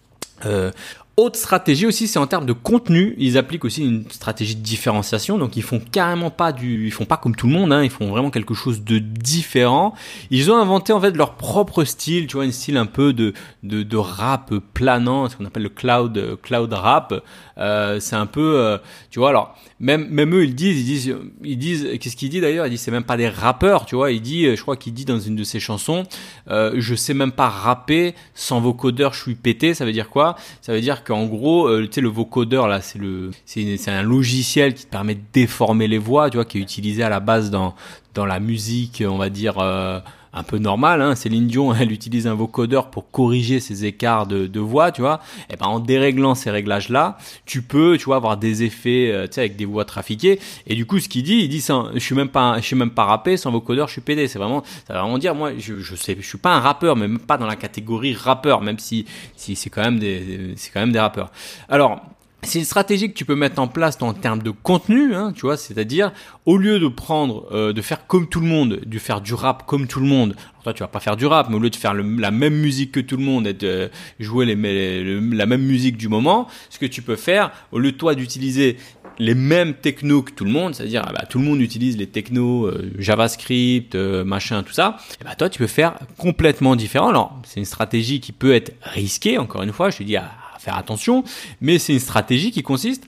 Euh, 0.45 0.71
autre 1.15 1.37
stratégie 1.37 1.85
aussi, 1.85 2.07
c'est 2.07 2.17
en 2.17 2.25
termes 2.25 2.47
de 2.47 2.53
contenu. 2.53 3.13
Ils 3.19 3.37
appliquent 3.37 3.65
aussi 3.65 3.83
une 3.83 4.09
stratégie 4.09 4.55
de 4.55 4.61
différenciation. 4.61 5.37
Donc 5.37 5.55
ils 5.55 5.61
font 5.61 5.79
carrément 5.79 6.31
pas 6.31 6.51
du, 6.51 6.87
ils 6.87 6.91
font 6.91 7.05
pas 7.05 7.17
comme 7.17 7.35
tout 7.35 7.45
le 7.45 7.53
monde. 7.53 7.71
Hein, 7.71 7.83
ils 7.83 7.91
font 7.91 8.07
vraiment 8.09 8.31
quelque 8.31 8.55
chose 8.55 8.83
de 8.83 8.97
différent. 8.97 9.93
Ils 10.31 10.51
ont 10.51 10.57
inventé 10.57 10.91
en 10.91 10.99
fait 10.99 11.15
leur 11.15 11.35
propre 11.35 11.83
style. 11.83 12.25
Tu 12.25 12.35
vois, 12.35 12.45
un 12.45 12.51
style 12.51 12.77
un 12.77 12.87
peu 12.87 13.13
de 13.13 13.33
de, 13.61 13.97
rap 13.97 14.55
planant, 14.73 15.29
ce 15.29 15.35
qu'on 15.35 15.45
appelle 15.45 15.63
le 15.63 15.69
cloud 15.69 16.39
cloud 16.41 16.73
rap. 16.73 17.23
Euh, 17.59 17.99
c'est 17.99 18.15
un 18.15 18.25
peu, 18.25 18.57
euh, 18.57 18.79
tu 19.11 19.19
vois. 19.19 19.29
Alors 19.29 19.55
même 19.83 20.07
même 20.09 20.33
eux 20.33 20.45
ils 20.45 20.55
disent, 20.55 20.79
ils 20.79 20.85
disent, 20.85 21.15
ils 21.43 21.57
disent, 21.57 21.87
qu'est-ce 21.99 22.15
qu'ils 22.15 22.29
disent 22.29 22.41
d'ailleurs? 22.41 22.65
Ils 22.65 22.69
disent 22.69 22.81
c'est 22.81 22.91
même 22.91 23.03
pas 23.03 23.17
des 23.17 23.27
rappeurs. 23.27 23.85
Tu 23.85 23.95
vois, 23.95 24.11
il 24.11 24.21
dit, 24.21 24.45
je 24.55 24.61
crois 24.61 24.77
qu'il 24.77 24.93
dit 24.93 25.03
dans 25.03 25.19
une 25.19 25.35
de 25.35 25.43
ses 25.43 25.59
chansons, 25.59 26.03
euh, 26.49 26.71
je 26.77 26.95
sais 26.95 27.13
même 27.13 27.33
pas 27.33 27.49
rapper 27.49 28.15
sans 28.33 28.61
vocodeur, 28.61 29.13
je 29.13 29.21
suis 29.21 29.35
pété. 29.35 29.73
Ça 29.73 29.83
veut 29.83 29.91
dire 29.91 30.09
quoi? 30.09 30.37
Ça 30.61 30.71
veut 30.71 30.79
dire 30.79 31.03
qu'en 31.03 31.25
gros, 31.25 31.67
euh, 31.67 31.85
tu 31.85 31.95
sais, 31.95 32.01
le 32.01 32.07
vocodeur 32.07 32.69
là, 32.69 32.79
c'est 32.79 32.97
le, 32.97 33.31
c'est 33.45 33.89
un 33.89 34.03
logiciel 34.03 34.73
qui 34.73 34.85
te 34.85 34.89
permet 34.89 35.15
de 35.15 35.21
déformer 35.33 35.89
les 35.89 35.97
voix, 35.97 36.29
tu 36.29 36.37
vois, 36.37 36.45
qui 36.45 36.59
est 36.59 36.61
utilisé 36.61 37.03
à 37.03 37.09
la 37.09 37.19
base 37.19 37.51
dans 37.51 37.75
dans 38.13 38.25
la 38.25 38.39
musique, 38.39 39.03
on 39.05 39.17
va 39.17 39.29
dire. 39.29 39.59
Euh, 39.59 39.99
un 40.33 40.43
peu 40.43 40.57
normale. 40.57 41.01
Hein. 41.01 41.15
Céline 41.15 41.47
Dion, 41.47 41.73
elle 41.79 41.91
utilise 41.91 42.27
un 42.27 42.33
vocodeur 42.33 42.89
pour 42.89 43.11
corriger 43.11 43.59
ses 43.59 43.85
écarts 43.85 44.27
de, 44.27 44.47
de 44.47 44.59
voix, 44.59 44.91
tu 44.91 45.01
vois. 45.01 45.19
Et 45.49 45.55
ben 45.55 45.67
en 45.67 45.79
déréglant 45.79 46.35
ces 46.35 46.49
réglages-là, 46.49 47.17
tu 47.45 47.61
peux, 47.61 47.97
tu 47.97 48.05
vois, 48.05 48.17
avoir 48.17 48.37
des 48.37 48.63
effets, 48.63 49.11
euh, 49.11 49.27
tu 49.27 49.33
sais, 49.33 49.41
avec 49.41 49.55
des 49.55 49.65
voix 49.65 49.85
trafiquées. 49.85 50.39
Et 50.67 50.75
du 50.75 50.85
coup, 50.85 50.99
ce 50.99 51.07
qu'il 51.07 51.23
dit, 51.23 51.39
il 51.39 51.49
dit 51.49 51.63
je 51.93 51.99
suis 51.99 52.15
même 52.15 52.29
pas, 52.29 52.57
je 52.59 52.65
suis 52.65 52.75
même 52.75 52.91
pas 52.91 53.05
rappé 53.05 53.37
sans 53.37 53.51
vocodeur, 53.51 53.87
je 53.87 53.93
suis 53.93 54.01
pédé. 54.01 54.27
C'est 54.27 54.39
vraiment, 54.39 54.63
ça 54.87 54.93
va 54.93 55.01
vraiment 55.01 55.17
dire, 55.17 55.35
moi, 55.35 55.51
je, 55.57 55.79
je 55.79 55.95
sais, 55.95 56.17
je 56.19 56.25
suis 56.27 56.37
pas 56.37 56.55
un 56.55 56.59
rappeur, 56.59 56.95
mais 56.95 57.07
même 57.07 57.19
pas 57.19 57.37
dans 57.37 57.47
la 57.47 57.55
catégorie 57.55 58.13
rappeur, 58.13 58.61
même 58.61 58.79
si, 58.79 59.05
si 59.35 59.55
c'est 59.55 59.69
quand 59.69 59.83
même 59.83 59.99
des, 59.99 60.53
c'est 60.55 60.71
quand 60.71 60.79
même 60.79 60.91
des 60.91 60.99
rappeurs. 60.99 61.31
Alors, 61.69 62.01
c'est 62.43 62.59
une 62.59 62.65
stratégie 62.65 63.09
que 63.09 63.17
tu 63.17 63.25
peux 63.25 63.35
mettre 63.35 63.59
en 63.59 63.67
place 63.67 63.97
en 64.01 64.13
termes 64.13 64.41
de 64.41 64.51
contenu, 64.51 65.15
hein, 65.15 65.33
tu 65.35 65.41
vois, 65.41 65.57
c'est-à-dire 65.57 66.11
au 66.45 66.57
lieu 66.57 66.79
de 66.79 66.87
prendre, 66.87 67.47
euh, 67.51 67.73
de 67.73 67.81
faire 67.81 68.07
comme 68.07 68.27
tout 68.27 68.39
le 68.39 68.47
monde, 68.47 68.81
de 68.85 68.99
faire 68.99 69.21
du 69.21 69.33
rap 69.33 69.65
comme 69.65 69.87
tout 69.87 69.99
le 69.99 70.07
monde. 70.07 70.35
Alors 70.53 70.63
toi, 70.63 70.73
tu 70.73 70.83
vas 70.83 70.87
pas 70.87 70.99
faire 70.99 71.17
du 71.17 71.25
rap, 71.25 71.49
mais 71.49 71.55
au 71.55 71.59
lieu 71.59 71.69
de 71.69 71.75
faire 71.75 71.93
la 71.93 72.31
même 72.31 72.55
musique 72.55 72.91
que 72.91 72.99
tout 72.99 73.17
le 73.17 73.23
monde 73.23 73.47
et 73.47 73.53
de 73.53 73.89
jouer 74.19 74.45
les, 74.45 75.19
la 75.35 75.45
même 75.45 75.63
musique 75.63 75.97
du 75.97 76.07
moment, 76.07 76.47
ce 76.69 76.79
que 76.79 76.85
tu 76.85 77.01
peux 77.01 77.15
faire, 77.15 77.51
au 77.71 77.79
lieu 77.79 77.91
de 77.91 77.97
toi 77.97 78.15
d'utiliser 78.15 78.77
les 79.19 79.35
mêmes 79.35 79.73
technos 79.75 80.23
que 80.23 80.31
tout 80.31 80.45
le 80.45 80.51
monde, 80.51 80.73
c'est-à-dire 80.73 81.03
ah 81.05 81.11
bah, 81.13 81.25
tout 81.29 81.37
le 81.37 81.45
monde 81.45 81.61
utilise 81.61 81.97
les 81.97 82.07
technos 82.07 82.65
euh, 82.65 82.91
JavaScript, 82.97 83.95
euh, 83.95 84.23
machin, 84.23 84.63
tout 84.63 84.73
ça, 84.73 84.97
et 85.21 85.23
bah 85.23 85.35
toi 85.35 85.49
tu 85.49 85.59
peux 85.59 85.67
faire 85.67 85.99
complètement 86.17 86.75
différent. 86.75 87.09
Alors 87.09 87.39
c'est 87.45 87.59
une 87.59 87.65
stratégie 87.65 88.19
qui 88.19 88.31
peut 88.31 88.53
être 88.53 88.73
risquée, 88.81 89.37
encore 89.37 89.61
une 89.61 89.71
fois, 89.71 89.91
je 89.91 89.97
te 89.97 90.03
dis 90.03 90.17
à 90.17 90.31
faire 90.63 90.77
attention, 90.77 91.23
mais 91.61 91.77
c'est 91.79 91.93
une 91.93 91.99
stratégie 91.99 92.51
qui 92.51 92.63
consiste 92.63 93.05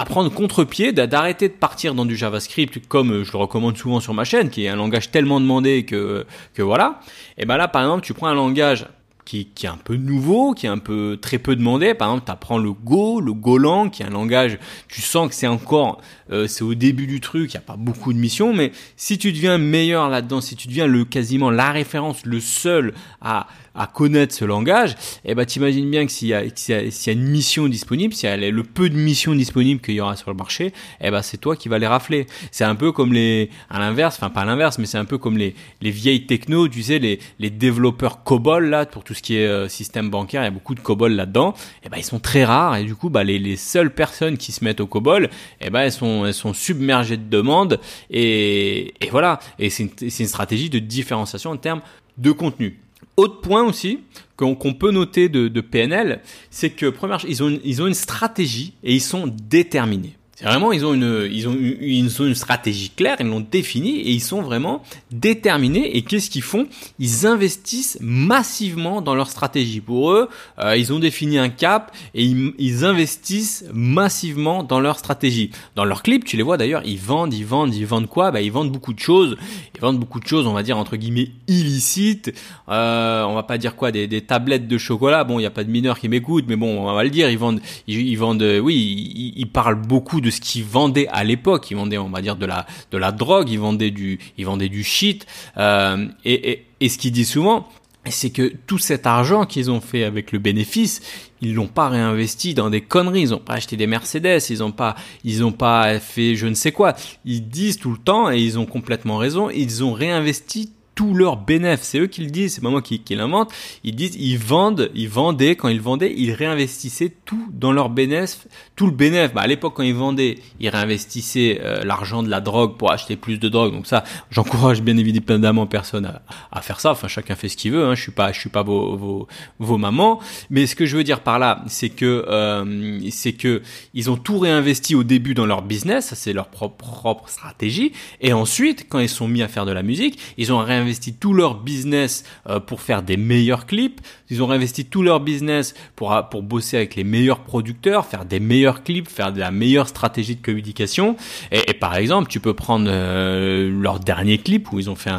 à 0.00 0.04
prendre 0.06 0.30
contre-pied, 0.30 0.92
d'arrêter 0.92 1.48
de 1.48 1.54
partir 1.54 1.94
dans 1.94 2.06
du 2.06 2.16
JavaScript 2.16 2.86
comme 2.88 3.22
je 3.22 3.32
le 3.32 3.38
recommande 3.38 3.76
souvent 3.76 4.00
sur 4.00 4.14
ma 4.14 4.24
chaîne, 4.24 4.48
qui 4.48 4.64
est 4.64 4.68
un 4.68 4.76
langage 4.76 5.10
tellement 5.10 5.40
demandé 5.40 5.84
que, 5.84 6.26
que 6.54 6.62
voilà. 6.62 7.00
Et 7.36 7.44
ben 7.44 7.58
là, 7.58 7.68
par 7.68 7.82
exemple, 7.82 8.02
tu 8.02 8.14
prends 8.14 8.28
un 8.28 8.34
langage 8.34 8.86
qui, 9.26 9.46
qui, 9.54 9.66
est 9.66 9.68
un 9.68 9.76
peu 9.76 9.96
nouveau, 9.96 10.54
qui 10.54 10.64
est 10.64 10.70
un 10.70 10.78
peu 10.78 11.18
très 11.20 11.38
peu 11.38 11.54
demandé. 11.54 11.92
Par 11.92 12.08
exemple, 12.08 12.24
tu 12.24 12.32
apprends 12.32 12.58
le 12.58 12.72
Go, 12.72 13.20
le 13.20 13.34
Golang, 13.34 13.90
qui 13.90 14.02
est 14.02 14.06
un 14.06 14.10
langage, 14.10 14.58
tu 14.88 15.02
sens 15.02 15.28
que 15.28 15.34
c'est 15.34 15.46
encore, 15.46 16.00
euh, 16.32 16.46
c'est 16.46 16.64
au 16.64 16.74
début 16.74 17.06
du 17.06 17.20
truc, 17.20 17.52
il 17.52 17.56
n'y 17.56 17.62
a 17.62 17.66
pas 17.66 17.76
beaucoup 17.76 18.14
de 18.14 18.18
missions, 18.18 18.54
mais 18.54 18.72
si 18.96 19.18
tu 19.18 19.32
deviens 19.32 19.58
meilleur 19.58 20.08
là-dedans, 20.08 20.40
si 20.40 20.56
tu 20.56 20.66
deviens 20.66 20.86
le 20.86 21.04
quasiment 21.04 21.50
la 21.50 21.72
référence, 21.72 22.24
le 22.24 22.40
seul 22.40 22.94
à 23.20 23.48
à 23.74 23.86
connaître 23.86 24.34
ce 24.34 24.44
langage, 24.44 24.92
et 25.24 25.30
eh 25.30 25.34
ben 25.34 25.44
t'imagines 25.44 25.90
bien 25.90 26.04
que 26.06 26.12
s'il 26.12 26.28
y, 26.28 26.34
a, 26.34 26.42
s'il 26.54 26.74
y 26.74 27.08
a 27.08 27.12
une 27.12 27.28
mission 27.28 27.68
disponible, 27.68 28.14
s'il 28.14 28.28
y 28.28 28.32
a 28.32 28.36
le 28.36 28.62
peu 28.62 28.90
de 28.90 28.96
missions 28.96 29.34
disponibles 29.34 29.80
qu'il 29.80 29.94
y 29.94 30.00
aura 30.00 30.16
sur 30.16 30.30
le 30.30 30.36
marché, 30.36 30.66
et 30.66 30.72
eh 31.02 31.10
ben 31.10 31.22
c'est 31.22 31.38
toi 31.38 31.56
qui 31.56 31.68
vas 31.68 31.78
les 31.78 31.86
rafler. 31.86 32.26
C'est 32.50 32.64
un 32.64 32.74
peu 32.74 32.92
comme 32.92 33.12
les, 33.12 33.50
à 33.68 33.78
l'inverse, 33.78 34.16
enfin 34.16 34.30
pas 34.30 34.42
à 34.42 34.44
l'inverse, 34.44 34.78
mais 34.78 34.86
c'est 34.86 34.98
un 34.98 35.04
peu 35.04 35.18
comme 35.18 35.38
les, 35.38 35.54
les 35.80 35.90
vieilles 35.90 36.26
techno, 36.26 36.68
tu 36.68 36.82
sais, 36.82 36.98
les, 36.98 37.20
les 37.38 37.50
développeurs 37.50 38.24
COBOL 38.24 38.66
là 38.66 38.86
pour 38.86 39.04
tout 39.04 39.14
ce 39.14 39.22
qui 39.22 39.36
est 39.36 39.46
euh, 39.46 39.68
système 39.68 40.10
bancaire, 40.10 40.42
il 40.42 40.46
y 40.46 40.48
a 40.48 40.50
beaucoup 40.50 40.74
de 40.74 40.80
COBOL 40.80 41.12
là-dedans. 41.12 41.54
Et 41.84 41.88
ben 41.88 41.98
ils 41.98 42.04
sont 42.04 42.20
très 42.20 42.44
rares 42.44 42.76
et 42.76 42.84
du 42.84 42.94
coup 42.94 43.08
bah 43.08 43.24
les, 43.24 43.38
les 43.38 43.56
seules 43.56 43.92
personnes 43.92 44.36
qui 44.36 44.52
se 44.52 44.64
mettent 44.64 44.80
au 44.80 44.86
COBOL, 44.86 45.30
et 45.60 45.70
ben 45.70 45.80
elles 45.80 45.92
sont 45.92 46.26
elles 46.26 46.34
sont 46.34 46.54
submergées 46.54 47.16
de 47.16 47.28
demandes 47.28 47.80
et, 48.10 48.94
et 49.00 49.10
voilà. 49.10 49.38
Et 49.58 49.70
c'est 49.70 49.84
une, 49.84 49.90
une 50.00 50.26
stratégie 50.26 50.70
de 50.70 50.78
différenciation 50.78 51.50
en 51.50 51.56
termes 51.56 51.82
de 52.18 52.32
contenu. 52.32 52.78
Autre 53.20 53.42
point 53.42 53.62
aussi 53.62 53.98
qu'on 54.36 54.54
peut 54.54 54.92
noter 54.92 55.28
de, 55.28 55.60
PNL, 55.60 56.22
c'est 56.48 56.70
que 56.70 56.86
première, 56.86 57.22
ils 57.28 57.42
ils 57.64 57.82
ont 57.82 57.86
une 57.86 57.92
stratégie 57.92 58.72
et 58.82 58.94
ils 58.94 59.02
sont 59.02 59.26
déterminés. 59.26 60.16
C'est 60.40 60.46
vraiment, 60.46 60.72
ils 60.72 60.86
ont 60.86 60.94
une, 60.94 61.28
ils 61.30 61.48
ont, 61.48 61.54
ils 61.60 62.22
ont 62.22 62.24
une 62.24 62.34
stratégie 62.34 62.88
claire, 62.88 63.18
ils 63.20 63.26
l'ont 63.26 63.40
définie 63.40 63.98
et 63.98 64.10
ils 64.10 64.22
sont 64.22 64.40
vraiment 64.40 64.82
déterminés. 65.12 65.98
Et 65.98 66.00
qu'est-ce 66.00 66.30
qu'ils 66.30 66.40
font? 66.40 66.66
Ils 66.98 67.26
investissent 67.26 67.98
massivement 68.00 69.02
dans 69.02 69.14
leur 69.14 69.28
stratégie. 69.28 69.82
Pour 69.82 70.12
eux, 70.12 70.30
euh, 70.58 70.78
ils 70.78 70.94
ont 70.94 70.98
défini 70.98 71.36
un 71.36 71.50
cap 71.50 71.94
et 72.14 72.24
ils, 72.24 72.86
investissent 72.86 73.66
massivement 73.74 74.62
dans 74.62 74.80
leur 74.80 74.98
stratégie. 74.98 75.50
Dans 75.76 75.84
leurs 75.84 76.02
clips, 76.02 76.24
tu 76.24 76.38
les 76.38 76.42
vois 76.42 76.56
d'ailleurs, 76.56 76.80
ils 76.86 76.98
vendent, 76.98 77.34
ils 77.34 77.44
vendent, 77.44 77.74
ils 77.74 77.84
vendent 77.84 78.08
quoi? 78.08 78.30
Bah, 78.30 78.40
ils 78.40 78.50
vendent 78.50 78.72
beaucoup 78.72 78.94
de 78.94 78.98
choses. 78.98 79.36
Ils 79.74 79.80
vendent 79.82 79.98
beaucoup 80.00 80.20
de 80.20 80.26
choses, 80.26 80.46
on 80.46 80.54
va 80.54 80.62
dire 80.62 80.78
entre 80.78 80.96
guillemets 80.96 81.32
illicites. 81.48 82.32
Euh, 82.70 83.24
on 83.24 83.34
va 83.34 83.42
pas 83.42 83.58
dire 83.58 83.76
quoi? 83.76 83.92
Des, 83.92 84.06
des 84.06 84.22
tablettes 84.22 84.68
de 84.68 84.78
chocolat. 84.78 85.24
Bon, 85.24 85.38
il 85.38 85.42
y 85.42 85.46
a 85.46 85.50
pas 85.50 85.64
de 85.64 85.70
mineurs 85.70 85.98
qui 85.98 86.08
m'écoutent, 86.08 86.46
mais 86.48 86.56
bon, 86.56 86.88
on 86.88 86.94
va 86.94 87.04
le 87.04 87.10
dire. 87.10 87.28
Ils 87.28 87.36
vendent, 87.36 87.60
ils, 87.86 88.16
vendent, 88.16 88.58
oui, 88.62 89.34
ils, 89.36 89.50
parlent 89.50 89.74
beaucoup 89.74 90.22
ce 90.30 90.40
qu'ils 90.40 90.64
vendaient 90.64 91.08
à 91.08 91.24
l'époque. 91.24 91.70
Ils 91.70 91.76
vendaient, 91.76 91.98
on 91.98 92.08
va 92.08 92.22
dire, 92.22 92.36
de 92.36 92.46
la 92.46 92.66
de 92.90 92.98
la 92.98 93.12
drogue, 93.12 93.50
ils 93.50 93.58
vendaient 93.58 93.90
du 93.90 94.18
ils 94.38 94.46
vendaient 94.46 94.68
du 94.68 94.84
shit. 94.84 95.26
Euh, 95.56 96.06
et, 96.24 96.50
et, 96.50 96.66
et 96.80 96.88
ce 96.88 96.98
qu'ils 96.98 97.12
disent 97.12 97.30
souvent, 97.30 97.68
c'est 98.08 98.30
que 98.30 98.52
tout 98.66 98.78
cet 98.78 99.06
argent 99.06 99.44
qu'ils 99.44 99.70
ont 99.70 99.80
fait 99.80 100.04
avec 100.04 100.32
le 100.32 100.38
bénéfice, 100.38 101.02
ils 101.42 101.54
l'ont 101.54 101.66
pas 101.68 101.88
réinvesti 101.88 102.54
dans 102.54 102.70
des 102.70 102.80
conneries, 102.80 103.22
ils 103.22 103.34
ont 103.34 103.38
pas 103.38 103.54
acheté 103.54 103.76
des 103.76 103.86
Mercedes, 103.86 104.40
ils 104.48 104.62
ont 104.62 104.72
pas, 104.72 104.96
ils 105.24 105.44
ont 105.44 105.52
pas 105.52 105.98
fait 105.98 106.34
je 106.34 106.46
ne 106.46 106.54
sais 106.54 106.72
quoi. 106.72 106.94
Ils 107.24 107.48
disent 107.48 107.78
tout 107.78 107.92
le 107.92 107.98
temps 107.98 108.30
et 108.30 108.38
ils 108.38 108.58
ont 108.58 108.66
complètement 108.66 109.18
raison, 109.18 109.50
ils 109.50 109.84
ont 109.84 109.92
réinvesti 109.92 110.72
tous 111.00 111.14
leurs 111.14 111.38
bénéfices. 111.38 111.88
C'est 111.88 111.98
eux 111.98 112.08
qui 112.08 112.20
le 112.20 112.30
disent, 112.30 112.56
c'est 112.56 112.60
pas 112.60 112.68
moi 112.68 112.82
qui, 112.82 112.98
qui 112.98 113.14
l'invente. 113.14 113.50
Ils 113.84 113.96
disent, 113.96 114.16
ils 114.16 114.36
vendent, 114.36 114.90
ils 114.94 115.08
vendaient, 115.08 115.56
quand 115.56 115.68
ils 115.68 115.80
vendaient, 115.80 116.12
ils 116.14 116.30
réinvestissaient 116.30 117.10
tout 117.24 117.48
dans 117.54 117.72
leurs 117.72 117.88
bénéfices, 117.88 118.46
tout 118.76 118.84
le 118.84 118.92
bénéfice. 118.92 119.32
Bah, 119.34 119.40
à 119.40 119.46
l'époque, 119.46 119.72
quand 119.76 119.82
ils 119.82 119.94
vendaient, 119.94 120.36
ils 120.58 120.68
réinvestissaient 120.68 121.58
euh, 121.64 121.84
l'argent 121.84 122.22
de 122.22 122.28
la 122.28 122.42
drogue 122.42 122.76
pour 122.76 122.92
acheter 122.92 123.16
plus 123.16 123.38
de 123.38 123.48
drogue. 123.48 123.72
Donc 123.72 123.86
ça, 123.86 124.04
j'encourage 124.30 124.82
bien 124.82 124.94
évidemment 124.98 125.66
personne 125.66 126.04
à, 126.04 126.20
à, 126.52 126.60
faire 126.60 126.80
ça. 126.80 126.90
Enfin, 126.90 127.08
chacun 127.08 127.34
fait 127.34 127.48
ce 127.48 127.56
qu'il 127.56 127.72
veut. 127.72 127.86
Hein. 127.86 127.94
Je 127.94 128.02
suis 128.02 128.12
pas, 128.12 128.32
je 128.32 128.38
suis 128.38 128.50
pas 128.50 128.62
vos, 128.62 128.94
vos, 128.98 129.26
vos 129.58 129.78
mamans. 129.78 130.20
Mais 130.50 130.66
ce 130.66 130.76
que 130.76 130.84
je 130.84 130.98
veux 130.98 131.04
dire 131.04 131.20
par 131.20 131.38
là, 131.38 131.64
c'est 131.66 131.88
que, 131.88 132.26
euh, 132.28 133.00
c'est 133.10 133.32
que 133.32 133.62
ils 133.94 134.10
ont 134.10 134.18
tout 134.18 134.38
réinvesti 134.38 134.94
au 134.94 135.02
début 135.02 135.32
dans 135.32 135.46
leur 135.46 135.62
business. 135.62 136.08
Ça, 136.08 136.14
c'est 136.14 136.34
leur 136.34 136.48
propre, 136.48 136.76
propre 136.76 137.30
stratégie. 137.30 137.92
Et 138.20 138.34
ensuite, 138.34 138.86
quand 138.90 138.98
ils 138.98 139.08
sont 139.08 139.28
mis 139.28 139.40
à 139.40 139.48
faire 139.48 139.64
de 139.64 139.72
la 139.72 139.82
musique, 139.82 140.18
ils 140.36 140.52
ont 140.52 140.58
réinvesti 140.58 140.89
investi 140.90 141.14
tout 141.14 141.32
leur 141.32 141.54
business 141.54 142.24
euh, 142.48 142.58
pour 142.58 142.80
faire 142.80 143.04
des 143.04 143.16
meilleurs 143.16 143.66
clips. 143.66 144.00
Ils 144.28 144.42
ont 144.42 144.50
investi 144.50 144.84
tout 144.84 145.02
leur 145.02 145.20
business 145.20 145.74
pour, 145.94 146.12
euh, 146.12 146.22
pour 146.22 146.42
bosser 146.42 146.76
avec 146.76 146.96
les 146.96 147.04
meilleurs 147.04 147.40
producteurs, 147.40 148.06
faire 148.06 148.24
des 148.24 148.40
meilleurs 148.40 148.82
clips, 148.82 149.08
faire 149.08 149.32
de 149.32 149.38
la 149.38 149.52
meilleure 149.52 149.86
stratégie 149.86 150.34
de 150.34 150.42
communication. 150.42 151.16
Et, 151.52 151.74
par 151.74 151.94
exemple, 151.94 152.28
tu 152.28 152.40
peux 152.40 152.54
prendre 152.54 152.86
euh, 152.88 153.70
leur 153.70 154.00
dernier 154.00 154.38
clip 154.38 154.72
où 154.72 154.80
ils 154.80 154.90
ont 154.90 154.96
fait 154.96 155.12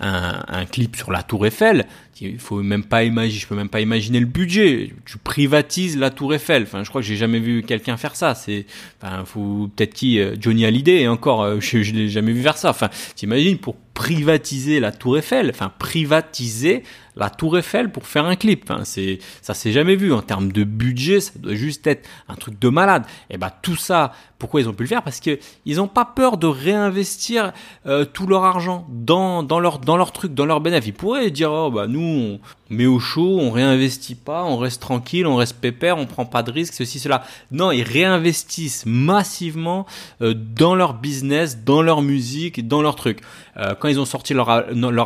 un 0.00 0.64
clip 0.64 0.96
sur 0.96 1.10
la 1.10 1.22
Tour 1.22 1.46
Eiffel 1.46 1.86
il 2.20 2.38
faut 2.38 2.62
même 2.62 2.84
pas 2.84 3.04
imaginer, 3.04 3.40
je 3.40 3.46
peux 3.46 3.54
même 3.54 3.68
pas 3.68 3.80
imaginer 3.80 4.20
le 4.20 4.26
budget. 4.26 4.92
Tu 5.04 5.18
privatises 5.18 5.96
la 5.96 6.10
Tour 6.10 6.34
Eiffel. 6.34 6.62
Enfin, 6.62 6.84
je 6.84 6.88
crois 6.88 7.00
que 7.00 7.06
j'ai 7.06 7.16
jamais 7.16 7.40
vu 7.40 7.62
quelqu'un 7.62 7.96
faire 7.96 8.16
ça. 8.16 8.34
C'est, 8.34 8.66
enfin, 9.02 9.24
faut 9.24 9.70
peut-être 9.74 9.94
qui 9.94 10.20
Johnny 10.40 10.64
Hallyday 10.64 11.02
et 11.02 11.08
encore, 11.08 11.60
je, 11.60 11.82
je 11.82 11.92
l'ai 11.92 12.08
jamais 12.08 12.32
vu 12.32 12.42
faire 12.42 12.56
ça. 12.56 12.70
Enfin, 12.70 12.88
t'imagines 13.14 13.58
pour 13.58 13.76
privatiser 13.98 14.78
la 14.78 14.92
Tour 14.92 15.18
Eiffel, 15.18 15.50
enfin 15.50 15.72
privatiser 15.76 16.84
la 17.18 17.30
Tour 17.30 17.58
Eiffel 17.58 17.90
pour 17.90 18.06
faire 18.06 18.24
un 18.24 18.36
clip. 18.36 18.72
C'est 18.84 19.18
ça 19.42 19.54
s'est 19.54 19.72
jamais 19.72 19.96
vu 19.96 20.12
en 20.12 20.22
termes 20.22 20.52
de 20.52 20.64
budget, 20.64 21.20
ça 21.20 21.32
doit 21.36 21.54
juste 21.54 21.86
être 21.86 22.08
un 22.28 22.34
truc 22.34 22.58
de 22.58 22.68
malade. 22.68 23.04
Et 23.28 23.36
bah 23.36 23.50
tout 23.50 23.76
ça, 23.76 24.12
pourquoi 24.38 24.60
ils 24.60 24.68
ont 24.68 24.72
pu 24.72 24.84
le 24.84 24.88
faire? 24.88 25.02
Parce 25.02 25.20
que 25.20 25.38
ils 25.66 25.80
ont 25.80 25.88
pas 25.88 26.04
peur 26.04 26.36
de 26.36 26.46
réinvestir 26.46 27.52
euh, 27.86 28.04
tout 28.04 28.26
leur 28.26 28.44
argent 28.44 28.86
dans 28.88 29.42
dans 29.42 29.60
leur 29.60 29.80
dans 29.80 29.96
leur 29.96 30.12
truc, 30.12 30.32
dans 30.32 30.46
leur 30.46 30.60
bénéfice. 30.60 30.88
Ils 30.88 30.94
pourraient 30.94 31.30
dire 31.30 31.52
oh 31.52 31.70
bah 31.70 31.86
nous 31.86 32.00
on 32.00 32.40
met 32.70 32.86
au 32.86 32.98
chaud, 32.98 33.38
on 33.40 33.50
réinvestit 33.50 34.14
pas, 34.14 34.44
on 34.44 34.58
reste 34.58 34.80
tranquille, 34.80 35.26
on 35.26 35.36
reste 35.36 35.56
pépère, 35.56 35.98
on 35.98 36.06
prend 36.06 36.26
pas 36.26 36.42
de 36.42 36.50
risques, 36.50 36.74
ceci 36.74 36.98
cela. 36.98 37.24
Non, 37.50 37.72
ils 37.72 37.82
réinvestissent 37.82 38.84
massivement 38.86 39.86
euh, 40.20 40.34
dans 40.34 40.74
leur 40.74 40.94
business, 40.94 41.64
dans 41.64 41.82
leur 41.82 42.02
musique, 42.02 42.68
dans 42.68 42.82
leur 42.82 42.94
truc. 42.94 43.20
Euh, 43.56 43.74
quand 43.74 43.88
ils 43.88 43.98
ont 43.98 44.04
sorti 44.04 44.34
leur, 44.34 44.48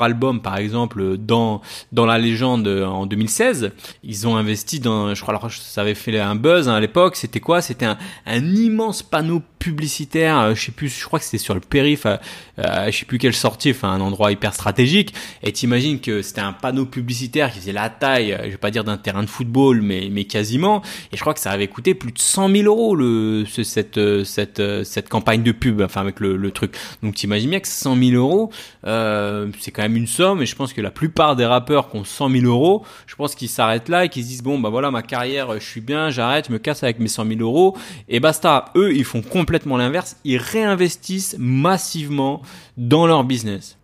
album, 0.03 0.43
par 0.43 0.57
exemple, 0.57 1.17
dans 1.17 1.63
La 2.07 2.19
Légende 2.19 2.67
euh, 2.69 2.87
en 2.87 3.07
2016, 3.07 3.73
ils 4.03 4.27
ont 4.27 4.37
investi 4.37 4.81
dans, 4.81 5.15
je 5.15 5.23
crois, 5.23 5.35
alors 5.35 5.51
ça 5.51 5.81
avait 5.81 5.95
fait 5.95 6.19
un 6.19 6.35
buzz 6.35 6.69
hein, 6.69 6.75
à 6.75 6.81
l'époque, 6.81 7.17
c'était 7.17 7.41
quoi? 7.41 7.61
C'était 7.63 7.87
un 7.87 8.55
immense 8.55 9.03
panneau 9.03 9.43
publicitaire, 9.63 10.41
euh, 10.41 10.55
je 10.57 10.65
sais 10.67 10.73
plus, 10.73 10.89
je 10.89 11.05
crois 11.05 11.21
que 11.21 11.25
c'était 11.25 11.39
sur 11.39 11.55
le 11.55 11.61
périph, 11.61 12.05
euh, 12.05 12.17
euh, 12.59 12.91
je 12.91 12.99
sais 12.99 13.05
plus 13.05 13.19
quelle 13.19 13.33
sortie, 13.33 13.71
enfin 13.71 13.91
un 13.91 14.01
endroit 14.01 14.33
hyper 14.33 14.53
stratégique. 14.53 15.15
Et 15.45 15.53
t'imagines 15.53 16.01
que 16.01 16.21
c'était 16.21 16.41
un 16.41 16.53
panneau 16.53 16.85
publicitaire 16.85 17.53
qui 17.53 17.61
faisait 17.61 17.73
la 17.73 17.89
taille, 17.89 18.37
je 18.43 18.51
vais 18.51 18.57
pas 18.57 18.73
dire 18.73 18.83
d'un 18.83 18.97
terrain 18.97 19.23
de 19.23 19.29
football, 19.29 19.81
mais 19.81 20.09
mais 20.11 20.25
quasiment. 20.25 20.83
Et 21.13 21.17
je 21.17 21.21
crois 21.21 21.33
que 21.33 21.39
ça 21.39 21.53
avait 21.53 21.69
coûté 21.69 21.95
plus 21.95 22.11
de 22.11 22.19
100 22.19 22.49
000 22.49 22.65
euros 22.65 22.97
le 22.97 23.45
ce, 23.49 23.63
cette 23.63 24.25
cette 24.25 24.61
cette 24.85 25.09
campagne 25.09 25.45
de 25.45 25.53
pub, 25.53 25.81
enfin 25.81 26.01
avec 26.01 26.19
le, 26.19 26.37
le 26.37 26.51
truc. 26.51 26.75
Donc 27.05 27.15
t'imagines 27.15 27.51
bien 27.51 27.61
que 27.61 27.69
100 27.69 27.97
000 27.97 28.11
euros, 28.21 28.51
euh, 28.85 29.47
c'est 29.61 29.71
quand 29.71 29.83
même 29.83 29.97
une 29.97 30.09
somme. 30.09 30.43
Et 30.43 30.47
je 30.47 30.57
pense 30.57 30.73
que 30.73 30.81
la 30.81 30.91
plupart 30.91 31.37
des 31.37 31.47
rappeurs 31.47 31.89
qui 31.89 31.99
ont 31.99 32.05
100 32.05 32.31
000 32.31 32.47
euros, 32.47 32.85
je 33.07 33.15
pense 33.15 33.37
qu'ils 33.37 33.49
s'arrêtent 33.49 33.89
là 33.89 34.07
et 34.07 34.09
qu'ils 34.09 34.25
se 34.25 34.29
disent 34.29 34.43
bon 34.43 34.59
bah 34.59 34.71
voilà 34.71 34.91
ma 34.91 35.03
carrière, 35.03 35.55
je 35.55 35.65
suis 35.65 35.81
bien, 35.81 36.11
j'arrête, 36.11 36.49
je 36.49 36.53
me 36.53 36.59
casse 36.59 36.83
avec 36.83 36.99
mes 36.99 37.07
100 37.07 37.27
000 37.27 37.41
euros 37.43 37.77
et 38.09 38.19
basta. 38.19 38.73
Eux 38.75 38.93
ils 38.93 39.05
font 39.05 39.23
complètement 39.23 39.52
complètement 39.53 39.77
l'inverse, 39.77 40.17
ils 40.25 40.39
réinvestissent 40.39 41.37
massivement 41.39 42.41
dans 42.79 43.07
leur 43.07 43.23
business. 43.23 43.77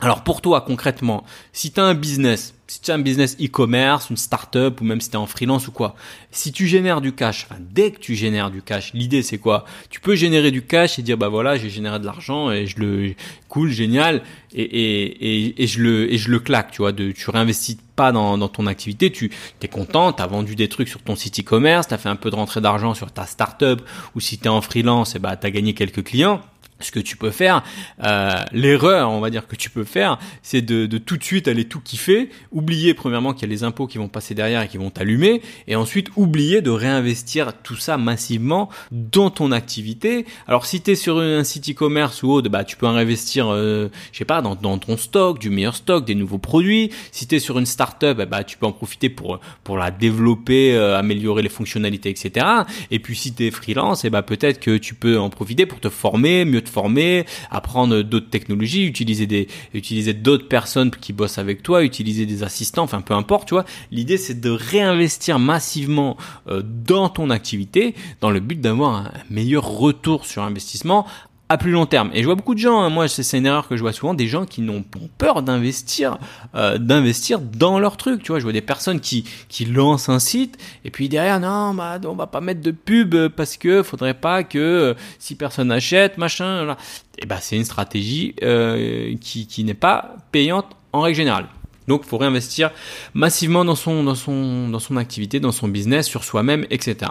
Alors 0.00 0.22
pour 0.24 0.42
toi 0.42 0.60
concrètement, 0.60 1.24
si 1.52 1.70
tu 1.72 1.80
as 1.80 1.84
un 1.84 1.94
business, 1.94 2.54
si 2.66 2.80
tu 2.80 2.90
as 2.90 2.94
un 2.94 2.98
business 2.98 3.36
e-commerce, 3.40 4.10
une 4.10 4.16
startup 4.16 4.80
ou 4.80 4.84
même 4.84 5.00
si 5.00 5.08
tu 5.08 5.14
es 5.14 5.18
en 5.18 5.26
freelance 5.26 5.68
ou 5.68 5.72
quoi, 5.72 5.94
si 6.32 6.50
tu 6.50 6.66
génères 6.66 7.00
du 7.00 7.12
cash, 7.12 7.46
enfin 7.48 7.60
dès 7.60 7.92
que 7.92 8.00
tu 8.00 8.16
génères 8.16 8.50
du 8.50 8.60
cash, 8.60 8.92
l'idée 8.92 9.22
c'est 9.22 9.38
quoi? 9.38 9.64
Tu 9.90 10.00
peux 10.00 10.16
générer 10.16 10.50
du 10.50 10.62
cash 10.62 10.98
et 10.98 11.02
dire 11.02 11.16
bah 11.16 11.28
voilà, 11.28 11.56
j'ai 11.56 11.70
généré 11.70 12.00
de 12.00 12.04
l'argent 12.04 12.50
et 12.50 12.66
je 12.66 12.80
le 12.80 13.14
cool, 13.48 13.70
génial 13.70 14.22
et, 14.52 14.62
et, 14.62 15.46
et, 15.46 15.62
et, 15.62 15.66
je 15.68 15.80
le 15.80 16.12
et 16.12 16.18
je 16.18 16.28
le 16.28 16.40
claque, 16.40 16.72
tu 16.72 16.78
vois, 16.78 16.92
de 16.92 17.12
tu 17.12 17.30
réinvestis 17.30 17.78
pas 17.94 18.10
dans, 18.10 18.36
dans 18.36 18.48
ton 18.48 18.66
activité, 18.66 19.12
tu 19.12 19.30
es 19.62 19.68
content, 19.68 20.12
tu 20.12 20.22
as 20.22 20.26
vendu 20.26 20.56
des 20.56 20.68
trucs 20.68 20.88
sur 20.88 21.00
ton 21.02 21.14
site 21.14 21.38
e-commerce, 21.38 21.86
tu 21.86 21.94
as 21.94 21.98
fait 21.98 22.08
un 22.08 22.16
peu 22.16 22.30
de 22.30 22.34
rentrée 22.34 22.60
d'argent 22.60 22.94
sur 22.94 23.12
ta 23.12 23.26
startup 23.26 23.80
ou 24.16 24.20
si 24.20 24.38
tu 24.38 24.46
es 24.46 24.48
en 24.48 24.60
freelance, 24.60 25.14
et 25.14 25.20
bah 25.20 25.36
tu 25.36 25.46
as 25.46 25.50
gagné 25.52 25.72
quelques 25.72 26.02
clients 26.02 26.40
ce 26.84 26.92
que 26.92 27.00
tu 27.00 27.16
peux 27.16 27.30
faire, 27.30 27.62
euh, 28.04 28.34
l'erreur, 28.52 29.10
on 29.10 29.20
va 29.20 29.30
dire 29.30 29.46
que 29.46 29.56
tu 29.56 29.70
peux 29.70 29.84
faire, 29.84 30.18
c'est 30.42 30.62
de, 30.62 30.86
de, 30.86 30.98
tout 30.98 31.16
de 31.16 31.24
suite 31.24 31.48
aller 31.48 31.64
tout 31.64 31.80
kiffer, 31.80 32.30
oublier 32.52 32.94
premièrement 32.94 33.32
qu'il 33.32 33.48
y 33.48 33.50
a 33.50 33.54
les 33.54 33.64
impôts 33.64 33.86
qui 33.86 33.98
vont 33.98 34.08
passer 34.08 34.34
derrière 34.34 34.62
et 34.62 34.68
qui 34.68 34.78
vont 34.78 34.90
t'allumer, 34.90 35.42
et 35.66 35.76
ensuite 35.76 36.08
oublier 36.16 36.62
de 36.62 36.70
réinvestir 36.70 37.52
tout 37.62 37.76
ça 37.76 37.96
massivement 37.96 38.68
dans 38.90 39.30
ton 39.30 39.52
activité. 39.52 40.26
Alors 40.46 40.66
si 40.66 40.80
tu 40.80 40.92
es 40.92 40.94
sur 40.94 41.18
un 41.18 41.44
site 41.44 41.70
e-commerce 41.70 42.22
ou 42.22 42.30
autre, 42.30 42.48
bah 42.48 42.64
tu 42.64 42.76
peux 42.76 42.86
réinvestir, 42.86 43.48
euh, 43.48 43.88
je 44.12 44.18
sais 44.18 44.24
pas, 44.24 44.42
dans, 44.42 44.54
dans, 44.54 44.78
ton 44.78 44.96
stock, 44.96 45.38
du 45.38 45.50
meilleur 45.50 45.76
stock, 45.76 46.04
des 46.04 46.14
nouveaux 46.14 46.38
produits. 46.38 46.90
Si 47.12 47.26
tu 47.26 47.36
es 47.36 47.38
sur 47.38 47.58
une 47.58 47.66
startup, 47.66 48.16
bah 48.22 48.44
tu 48.44 48.56
peux 48.56 48.66
en 48.66 48.72
profiter 48.72 49.08
pour 49.08 49.40
pour 49.62 49.78
la 49.78 49.90
développer, 49.90 50.74
euh, 50.74 50.98
améliorer 50.98 51.42
les 51.42 51.48
fonctionnalités, 51.48 52.10
etc. 52.10 52.46
Et 52.90 52.98
puis 52.98 53.16
si 53.16 53.34
tu 53.34 53.46
es 53.46 53.50
freelance, 53.50 54.04
et 54.04 54.10
bah 54.10 54.22
peut-être 54.22 54.60
que 54.60 54.76
tu 54.76 54.94
peux 54.94 55.18
en 55.18 55.30
profiter 55.30 55.66
pour 55.66 55.80
te 55.80 55.88
former, 55.88 56.44
mieux 56.44 56.62
te 56.62 56.68
former, 56.74 57.24
apprendre 57.50 58.02
d'autres 58.02 58.28
technologies, 58.28 58.84
utiliser 58.84 59.26
des, 59.26 59.46
utiliser 59.72 60.12
d'autres 60.12 60.48
personnes 60.48 60.90
qui 60.90 61.12
bossent 61.12 61.38
avec 61.38 61.62
toi, 61.62 61.84
utiliser 61.84 62.26
des 62.26 62.42
assistants, 62.42 62.82
enfin 62.82 63.00
peu 63.00 63.14
importe, 63.14 63.48
tu 63.48 63.54
vois. 63.54 63.64
L'idée 63.90 64.18
c'est 64.18 64.40
de 64.40 64.50
réinvestir 64.50 65.38
massivement 65.38 66.16
euh, 66.48 66.62
dans 66.64 67.08
ton 67.08 67.30
activité 67.30 67.94
dans 68.20 68.30
le 68.30 68.40
but 68.40 68.60
d'avoir 68.60 68.94
un 68.94 69.12
meilleur 69.30 69.66
retour 69.66 70.26
sur 70.26 70.42
investissement 70.42 71.06
à 71.54 71.58
plus 71.58 71.70
long 71.70 71.86
terme. 71.86 72.10
Et 72.12 72.20
je 72.20 72.24
vois 72.24 72.34
beaucoup 72.34 72.54
de 72.54 72.58
gens, 72.58 72.80
hein, 72.80 72.90
moi 72.90 73.06
c'est 73.06 73.38
une 73.38 73.46
erreur 73.46 73.68
que 73.68 73.76
je 73.76 73.80
vois 73.80 73.92
souvent, 73.92 74.12
des 74.12 74.26
gens 74.26 74.44
qui 74.44 74.60
n'ont 74.60 74.84
peur 75.18 75.42
d'investir, 75.42 76.18
euh, 76.56 76.78
d'investir 76.78 77.40
dans 77.40 77.78
leur 77.78 77.96
truc. 77.96 78.22
Tu 78.22 78.32
vois, 78.32 78.40
je 78.40 78.44
vois 78.44 78.52
des 78.52 78.60
personnes 78.60 78.98
qui 78.98 79.24
qui 79.48 79.64
lancent 79.64 80.08
un 80.08 80.18
site 80.18 80.58
et 80.84 80.90
puis 80.90 81.08
derrière 81.08 81.38
non, 81.38 81.74
bah 81.74 82.00
on 82.04 82.14
va 82.14 82.26
pas 82.26 82.40
mettre 82.40 82.60
de 82.60 82.72
pub 82.72 83.28
parce 83.28 83.56
que 83.56 83.84
faudrait 83.84 84.14
pas 84.14 84.42
que 84.42 84.58
euh, 84.58 84.94
si 85.20 85.36
personne 85.36 85.70
achète, 85.70 86.18
machin. 86.18 86.76
Et 87.18 87.26
bah 87.26 87.38
c'est 87.40 87.56
une 87.56 87.64
stratégie 87.64 88.34
euh, 88.42 89.14
qui 89.20 89.46
qui 89.46 89.62
n'est 89.62 89.74
pas 89.74 90.16
payante 90.32 90.66
en 90.92 91.02
règle 91.02 91.16
générale. 91.16 91.46
Donc, 91.86 92.00
il 92.04 92.08
faut 92.08 92.16
réinvestir 92.16 92.70
massivement 93.12 93.62
dans 93.62 93.74
son, 93.74 94.04
dans 94.04 94.14
son, 94.14 94.70
dans 94.70 94.78
son 94.78 94.96
activité, 94.96 95.38
dans 95.38 95.52
son 95.52 95.68
business, 95.68 96.06
sur 96.06 96.24
soi-même, 96.24 96.64
etc. 96.70 97.10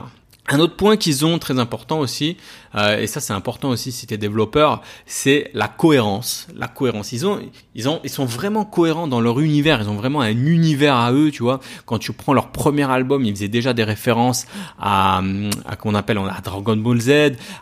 Un 0.49 0.59
autre 0.59 0.75
point 0.75 0.97
qu'ils 0.97 1.25
ont 1.25 1.39
très 1.39 1.57
important 1.57 1.99
aussi, 1.99 2.35
euh, 2.75 2.99
et 2.99 3.07
ça 3.07 3.21
c'est 3.21 3.31
important 3.31 3.69
aussi 3.69 3.93
si 3.93 4.07
tu 4.07 4.13
es 4.13 4.17
développeur, 4.17 4.81
c'est 5.05 5.49
la 5.53 5.69
cohérence. 5.69 6.47
La 6.53 6.67
cohérence. 6.67 7.13
Ils 7.13 7.25
ont, 7.25 7.39
ils 7.75 7.87
ont, 7.87 8.01
ils 8.03 8.09
sont 8.09 8.25
vraiment 8.25 8.65
cohérents 8.65 9.07
dans 9.07 9.21
leur 9.21 9.39
univers. 9.39 9.81
Ils 9.81 9.87
ont 9.87 9.95
vraiment 9.95 10.19
un 10.19 10.31
univers 10.31 10.97
à 10.97 11.13
eux, 11.13 11.31
tu 11.31 11.43
vois. 11.43 11.61
Quand 11.85 11.97
tu 11.97 12.11
prends 12.11 12.33
leur 12.33 12.51
premier 12.51 12.89
album, 12.89 13.23
ils 13.23 13.33
faisaient 13.33 13.47
déjà 13.47 13.73
des 13.73 13.85
références 13.85 14.45
à, 14.79 15.21
à 15.65 15.75
qu'on 15.77 15.95
appelle 15.95 16.17
à 16.17 16.41
Dragon 16.43 16.75
Ball 16.75 16.99
Z, 16.99 17.11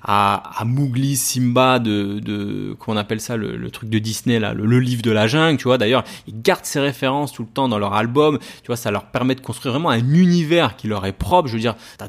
à, 0.04 0.42
à 0.60 0.66
Mowgli, 0.66 1.16
Simba 1.16 1.78
de, 1.78 2.18
de 2.20 2.76
qu'on 2.80 2.98
appelle 2.98 3.22
ça 3.22 3.38
le, 3.38 3.58
le, 3.58 3.70
truc 3.70 3.90
de 3.92 4.00
Disney 4.00 4.40
là, 4.40 4.54
le, 4.56 4.66
le, 4.66 4.80
livre 4.80 5.04
de 5.04 5.12
la 5.12 5.28
jungle, 5.28 5.58
tu 5.58 5.66
vois. 5.66 5.78
D'ailleurs, 5.78 6.04
ils 6.28 6.42
gardent 6.42 6.66
ces 6.66 6.80
références 6.80 7.32
tout 7.32 7.44
le 7.44 7.50
temps 7.50 7.70
dans 7.70 7.78
leur 7.78 7.94
album. 7.94 8.40
Tu 8.64 8.68
vois, 8.68 8.76
ça 8.76 8.90
leur 8.90 9.06
permet 9.06 9.36
de 9.36 9.42
construire 9.42 9.74
vraiment 9.74 9.92
un 9.92 10.00
univers 10.00 10.78
qui 10.78 10.88
leur 10.88 11.06
est 11.06 11.12
propre. 11.12 11.48
Je 11.48 11.54
veux 11.54 11.60
dire, 11.60 11.76
t'as 12.00 12.08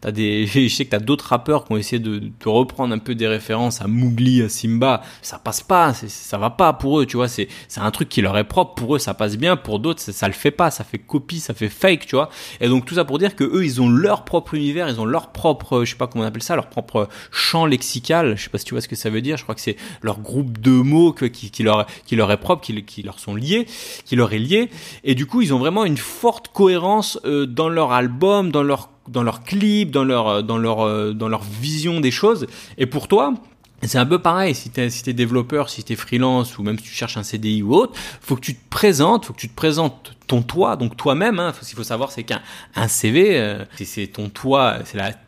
t'as 0.00 0.12
des, 0.12 0.46
je 0.46 0.68
sais 0.68 0.84
que 0.84 0.90
t'as 0.90 0.98
d'autres 0.98 1.26
rappeurs 1.26 1.64
qui 1.64 1.72
ont 1.72 1.76
essayé 1.76 1.98
de, 1.98 2.22
reprendre 2.44 2.94
un 2.94 2.98
peu 2.98 3.14
des 3.14 3.26
références 3.26 3.80
à 3.80 3.86
Mowgli, 3.86 4.42
à 4.42 4.48
Simba. 4.48 5.02
Ça 5.22 5.38
passe 5.38 5.62
pas, 5.62 5.92
ça 5.94 6.38
va 6.38 6.50
pas 6.50 6.72
pour 6.72 7.00
eux, 7.00 7.06
tu 7.06 7.16
vois. 7.16 7.28
C'est, 7.28 7.48
c'est 7.68 7.80
un 7.80 7.90
truc 7.90 8.08
qui 8.08 8.20
leur 8.20 8.36
est 8.36 8.44
propre. 8.44 8.74
Pour 8.74 8.96
eux, 8.96 8.98
ça 8.98 9.14
passe 9.14 9.36
bien. 9.36 9.56
Pour 9.56 9.78
d'autres, 9.78 10.00
ça, 10.00 10.26
le 10.26 10.34
fait 10.34 10.50
pas. 10.50 10.70
Ça 10.70 10.84
fait 10.84 10.98
copie, 10.98 11.40
ça 11.40 11.54
fait 11.54 11.68
fake, 11.68 12.06
tu 12.06 12.16
vois. 12.16 12.28
Et 12.60 12.68
donc 12.68 12.84
tout 12.84 12.94
ça 12.94 13.04
pour 13.04 13.18
dire 13.18 13.36
que 13.36 13.44
eux, 13.44 13.64
ils 13.64 13.80
ont 13.80 13.88
leur 13.88 14.24
propre 14.24 14.54
univers, 14.54 14.88
ils 14.88 15.00
ont 15.00 15.04
leur 15.04 15.32
propre, 15.32 15.84
je 15.84 15.90
sais 15.90 15.96
pas 15.96 16.06
comment 16.06 16.24
on 16.24 16.26
appelle 16.26 16.42
ça, 16.42 16.56
leur 16.56 16.68
propre 16.68 17.08
champ 17.30 17.66
lexical. 17.66 18.36
Je 18.36 18.44
sais 18.44 18.50
pas 18.50 18.58
si 18.58 18.64
tu 18.64 18.74
vois 18.74 18.80
ce 18.80 18.88
que 18.88 18.96
ça 18.96 19.10
veut 19.10 19.22
dire. 19.22 19.36
Je 19.36 19.42
crois 19.42 19.54
que 19.54 19.60
c'est 19.60 19.76
leur 20.02 20.20
groupe 20.20 20.58
de 20.58 20.70
mots 20.70 21.12
qui, 21.12 21.50
qui 21.50 21.62
leur, 21.62 21.86
qui 22.06 22.16
leur 22.16 22.30
est 22.30 22.36
propre, 22.36 22.62
qui, 22.62 22.82
qui 22.84 23.02
leur 23.02 23.18
sont 23.18 23.34
liés, 23.34 23.66
qui 24.04 24.16
leur 24.16 24.32
est 24.32 24.38
lié. 24.38 24.70
Et 25.02 25.14
du 25.14 25.26
coup, 25.26 25.42
ils 25.42 25.52
ont 25.54 25.58
vraiment 25.58 25.84
une 25.84 25.96
forte 25.96 26.48
cohérence 26.48 27.18
euh, 27.24 27.46
dans 27.46 27.68
leur 27.68 27.92
album, 27.92 28.50
dans 28.50 28.62
leur 28.62 28.93
dans 29.08 29.22
leurs 29.22 29.42
clips, 29.42 29.90
dans 29.90 30.04
leur, 30.04 30.28
euh, 30.28 30.42
dans 30.42 30.58
leur, 30.58 30.80
euh, 30.80 31.12
dans 31.12 31.28
leur 31.28 31.42
vision 31.42 32.00
des 32.00 32.10
choses. 32.10 32.46
Et 32.78 32.86
pour 32.86 33.08
toi, 33.08 33.34
c'est 33.82 33.98
un 33.98 34.06
peu 34.06 34.18
pareil, 34.18 34.54
si 34.54 34.70
tu 34.70 34.80
es, 34.80 34.90
si 34.90 35.08
es 35.08 35.12
développeur, 35.12 35.68
si 35.68 35.84
tu 35.84 35.92
es 35.92 35.96
freelance 35.96 36.56
ou 36.58 36.62
même 36.62 36.78
si 36.78 36.84
tu 36.84 36.90
cherches 36.90 37.16
un 37.16 37.22
CDI 37.22 37.62
ou 37.62 37.74
autre, 37.74 37.92
faut 38.20 38.36
que 38.36 38.40
tu 38.40 38.54
te 38.54 38.70
présentes, 38.70 39.26
faut 39.26 39.32
que 39.34 39.40
tu 39.40 39.48
te 39.48 39.54
présentes 39.54 40.14
ton 40.26 40.42
toi, 40.42 40.76
donc 40.76 40.96
toi-même. 40.96 41.38
Hein, 41.38 41.52
ce 41.60 41.68
qu'il 41.68 41.76
faut 41.76 41.84
savoir, 41.84 42.10
c'est 42.10 42.22
qu'un 42.22 42.40
un 42.74 42.88
CV, 42.88 43.38
euh, 43.38 43.64
c'est 43.82 44.06
ton 44.06 44.30
toi, 44.30 44.78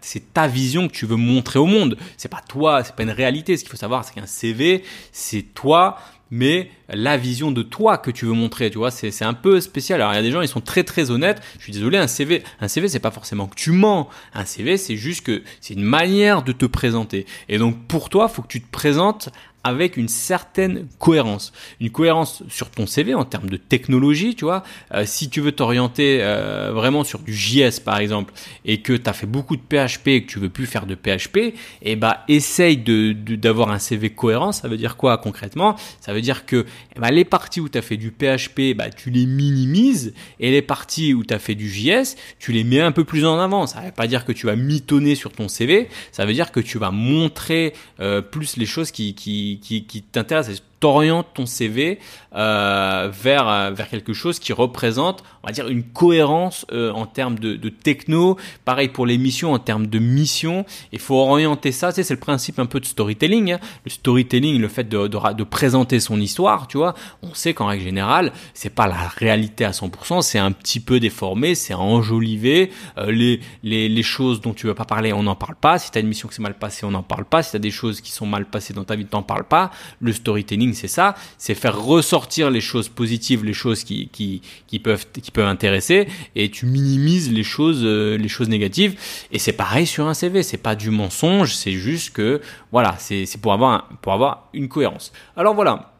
c'est 0.00 0.32
ta 0.32 0.46
vision 0.46 0.88
que 0.88 0.92
tu 0.92 1.06
veux 1.06 1.16
montrer 1.16 1.58
au 1.58 1.66
monde. 1.66 1.98
C'est 2.16 2.30
pas 2.30 2.42
toi, 2.48 2.82
c'est 2.82 2.94
pas 2.94 3.02
une 3.02 3.10
réalité. 3.10 3.56
Ce 3.56 3.62
qu'il 3.62 3.70
faut 3.70 3.76
savoir, 3.76 4.04
c'est 4.04 4.14
qu'un 4.14 4.26
CV, 4.26 4.84
c'est 5.12 5.42
toi 5.42 5.98
mais 6.30 6.70
la 6.88 7.16
vision 7.16 7.50
de 7.50 7.62
toi 7.62 7.98
que 7.98 8.10
tu 8.10 8.24
veux 8.24 8.32
montrer, 8.32 8.70
tu 8.70 8.78
vois, 8.78 8.90
c'est 8.90 9.22
un 9.22 9.34
peu 9.34 9.60
spécial. 9.60 10.00
Alors 10.00 10.12
il 10.12 10.16
y 10.16 10.18
a 10.18 10.22
des 10.22 10.30
gens, 10.30 10.42
ils 10.42 10.48
sont 10.48 10.60
très 10.60 10.84
très 10.84 11.10
honnêtes. 11.10 11.40
Je 11.58 11.64
suis 11.64 11.72
désolé, 11.72 11.98
un 11.98 12.06
CV, 12.06 12.42
un 12.60 12.68
CV, 12.68 12.88
c'est 12.88 12.98
pas 12.98 13.10
forcément 13.10 13.46
que 13.46 13.54
tu 13.54 13.70
mens. 13.70 14.08
Un 14.34 14.44
CV, 14.44 14.76
c'est 14.76 14.96
juste 14.96 15.24
que 15.24 15.42
c'est 15.60 15.74
une 15.74 15.84
manière 15.84 16.42
de 16.42 16.52
te 16.52 16.66
présenter. 16.66 17.26
Et 17.48 17.58
donc 17.58 17.86
pour 17.86 18.08
toi, 18.08 18.28
faut 18.28 18.42
que 18.42 18.48
tu 18.48 18.60
te 18.60 18.70
présentes 18.70 19.30
avec 19.66 19.96
une 19.96 20.08
certaine 20.08 20.86
cohérence. 20.98 21.52
Une 21.80 21.90
cohérence 21.90 22.42
sur 22.48 22.70
ton 22.70 22.86
CV 22.86 23.14
en 23.14 23.24
termes 23.24 23.50
de 23.50 23.56
technologie, 23.56 24.34
tu 24.34 24.44
vois. 24.44 24.62
Euh, 24.94 25.02
si 25.06 25.28
tu 25.28 25.40
veux 25.40 25.52
t'orienter 25.52 26.18
euh, 26.22 26.70
vraiment 26.72 27.02
sur 27.02 27.18
du 27.18 27.34
JS 27.34 27.80
par 27.84 27.98
exemple 27.98 28.32
et 28.64 28.80
que 28.80 28.92
tu 28.92 29.10
as 29.10 29.12
fait 29.12 29.26
beaucoup 29.26 29.56
de 29.56 29.62
PHP 29.62 30.08
et 30.08 30.22
que 30.22 30.30
tu 30.30 30.38
veux 30.38 30.48
plus 30.48 30.66
faire 30.66 30.86
de 30.86 30.94
PHP, 30.94 31.54
eh 31.82 31.96
bah 31.96 32.24
essaye 32.28 32.76
d'avoir 32.76 33.70
un 33.70 33.78
CV 33.78 34.10
cohérent. 34.10 34.52
Ça 34.52 34.68
veut 34.68 34.76
dire 34.76 34.96
quoi 34.96 35.18
concrètement? 35.18 35.76
Ça 36.00 36.12
veut 36.12 36.20
dire 36.20 36.46
que 36.46 36.64
eh 36.94 37.00
bah, 37.00 37.10
les 37.10 37.24
parties 37.24 37.60
où 37.60 37.68
tu 37.68 37.78
as 37.78 37.82
fait 37.82 37.96
du 37.96 38.12
PHP, 38.12 38.76
bah, 38.76 38.90
tu 38.90 39.10
les 39.10 39.26
minimises 39.26 40.14
et 40.38 40.50
les 40.50 40.62
parties 40.62 41.12
où 41.12 41.24
tu 41.24 41.34
as 41.34 41.38
fait 41.40 41.56
du 41.56 41.68
JS, 41.68 42.16
tu 42.38 42.52
les 42.52 42.62
mets 42.62 42.80
un 42.80 42.92
peu 42.92 43.04
plus 43.04 43.24
en 43.24 43.38
avant. 43.40 43.66
Ça 43.66 43.80
veut 43.80 43.90
pas 43.90 44.06
dire 44.06 44.24
que 44.24 44.32
tu 44.32 44.46
vas 44.46 44.54
mitonner 44.56 45.16
sur 45.16 45.32
ton 45.32 45.48
CV, 45.48 45.88
ça 46.12 46.24
veut 46.24 46.34
dire 46.34 46.52
que 46.52 46.60
tu 46.60 46.78
vas 46.78 46.92
montrer 46.92 47.72
euh, 48.00 48.20
plus 48.20 48.56
les 48.56 48.66
choses 48.66 48.92
qui 48.92 49.55
qui, 49.58 49.84
qui, 49.84 50.02
t'intéresse 50.02 50.62
t'orientes 50.80 51.28
ton 51.34 51.46
CV 51.46 51.98
euh, 52.34 53.10
vers 53.10 53.48
euh, 53.48 53.70
vers 53.70 53.88
quelque 53.88 54.12
chose 54.12 54.38
qui 54.38 54.52
représente, 54.52 55.24
on 55.42 55.46
va 55.46 55.52
dire, 55.52 55.68
une 55.68 55.82
cohérence 55.82 56.66
euh, 56.72 56.92
en 56.92 57.06
termes 57.06 57.38
de, 57.38 57.56
techno. 57.68 58.36
Pareil 58.64 58.88
pour 58.88 59.06
les 59.06 59.16
missions, 59.16 59.52
en 59.52 59.58
termes 59.58 59.86
de 59.86 59.98
mission. 59.98 60.66
Il 60.92 60.98
faut 60.98 61.16
orienter 61.16 61.72
ça. 61.72 61.92
Tu 61.92 61.96
sais, 61.96 62.02
c'est 62.02 62.14
le 62.14 62.20
principe 62.20 62.58
un 62.58 62.66
peu 62.66 62.80
de 62.80 62.84
storytelling. 62.84 63.52
Hein. 63.52 63.60
Le 63.84 63.90
storytelling, 63.90 64.60
le 64.60 64.68
fait 64.68 64.84
de, 64.84 65.06
de, 65.06 65.44
présenter 65.44 66.00
son 66.00 66.20
histoire, 66.20 66.66
tu 66.68 66.76
vois. 66.76 66.94
On 67.22 67.32
sait 67.32 67.54
qu'en 67.54 67.66
règle 67.66 67.84
générale, 67.84 68.32
c'est 68.52 68.74
pas 68.74 68.86
la 68.86 69.08
réalité 69.08 69.64
à 69.64 69.70
100%. 69.70 70.22
C'est 70.22 70.38
un 70.38 70.52
petit 70.52 70.80
peu 70.80 71.00
déformé, 71.00 71.54
c'est 71.54 71.74
enjolivé. 71.74 72.70
Les, 73.06 73.40
les 73.62 73.88
les 73.88 74.02
choses 74.02 74.40
dont 74.40 74.52
tu 74.52 74.66
veux 74.66 74.74
pas 74.74 74.84
parler, 74.84 75.12
on 75.12 75.22
n'en 75.22 75.34
parle 75.34 75.56
pas. 75.56 75.78
Si 75.78 75.90
t'as 75.90 76.00
une 76.00 76.08
mission 76.08 76.28
qui 76.28 76.34
s'est 76.34 76.42
mal 76.42 76.58
passée, 76.58 76.84
on 76.84 76.90
n'en 76.90 77.02
parle 77.02 77.24
pas. 77.24 77.42
Si 77.42 77.52
t'as 77.52 77.58
des 77.58 77.70
choses 77.70 78.00
qui 78.00 78.12
sont 78.12 78.26
mal 78.26 78.44
passées 78.44 78.74
dans 78.74 78.84
ta 78.84 78.94
vie, 78.94 79.06
t'en 79.06 79.22
parles 79.22 79.44
pas. 79.44 79.70
Le 80.00 80.12
storytelling 80.12 80.65
c'est 80.74 80.88
ça, 80.88 81.14
c'est 81.38 81.54
faire 81.54 81.80
ressortir 81.80 82.50
les 82.50 82.60
choses 82.60 82.88
positives, 82.88 83.44
les 83.44 83.52
choses 83.52 83.84
qui, 83.84 84.08
qui, 84.08 84.78
peuvent, 84.78 85.06
qui 85.12 85.30
peuvent 85.30 85.46
intéresser, 85.46 86.08
et 86.34 86.50
tu 86.50 86.66
minimises 86.66 87.32
les 87.32 87.44
choses, 87.44 87.82
euh, 87.84 88.16
les 88.16 88.28
choses 88.28 88.48
négatives. 88.48 88.98
Et 89.32 89.38
c'est 89.38 89.52
pareil 89.52 89.86
sur 89.86 90.06
un 90.06 90.14
CV, 90.14 90.42
c'est 90.42 90.56
pas 90.56 90.74
du 90.74 90.90
mensonge, 90.90 91.54
c'est 91.54 91.72
juste 91.72 92.12
que, 92.12 92.40
voilà, 92.72 92.96
c'est 92.98 93.26
pour 93.40 93.52
avoir, 93.52 93.88
pour 94.02 94.12
avoir 94.12 94.48
une 94.52 94.68
cohérence. 94.68 95.12
Alors 95.36 95.54
voilà. 95.54 95.92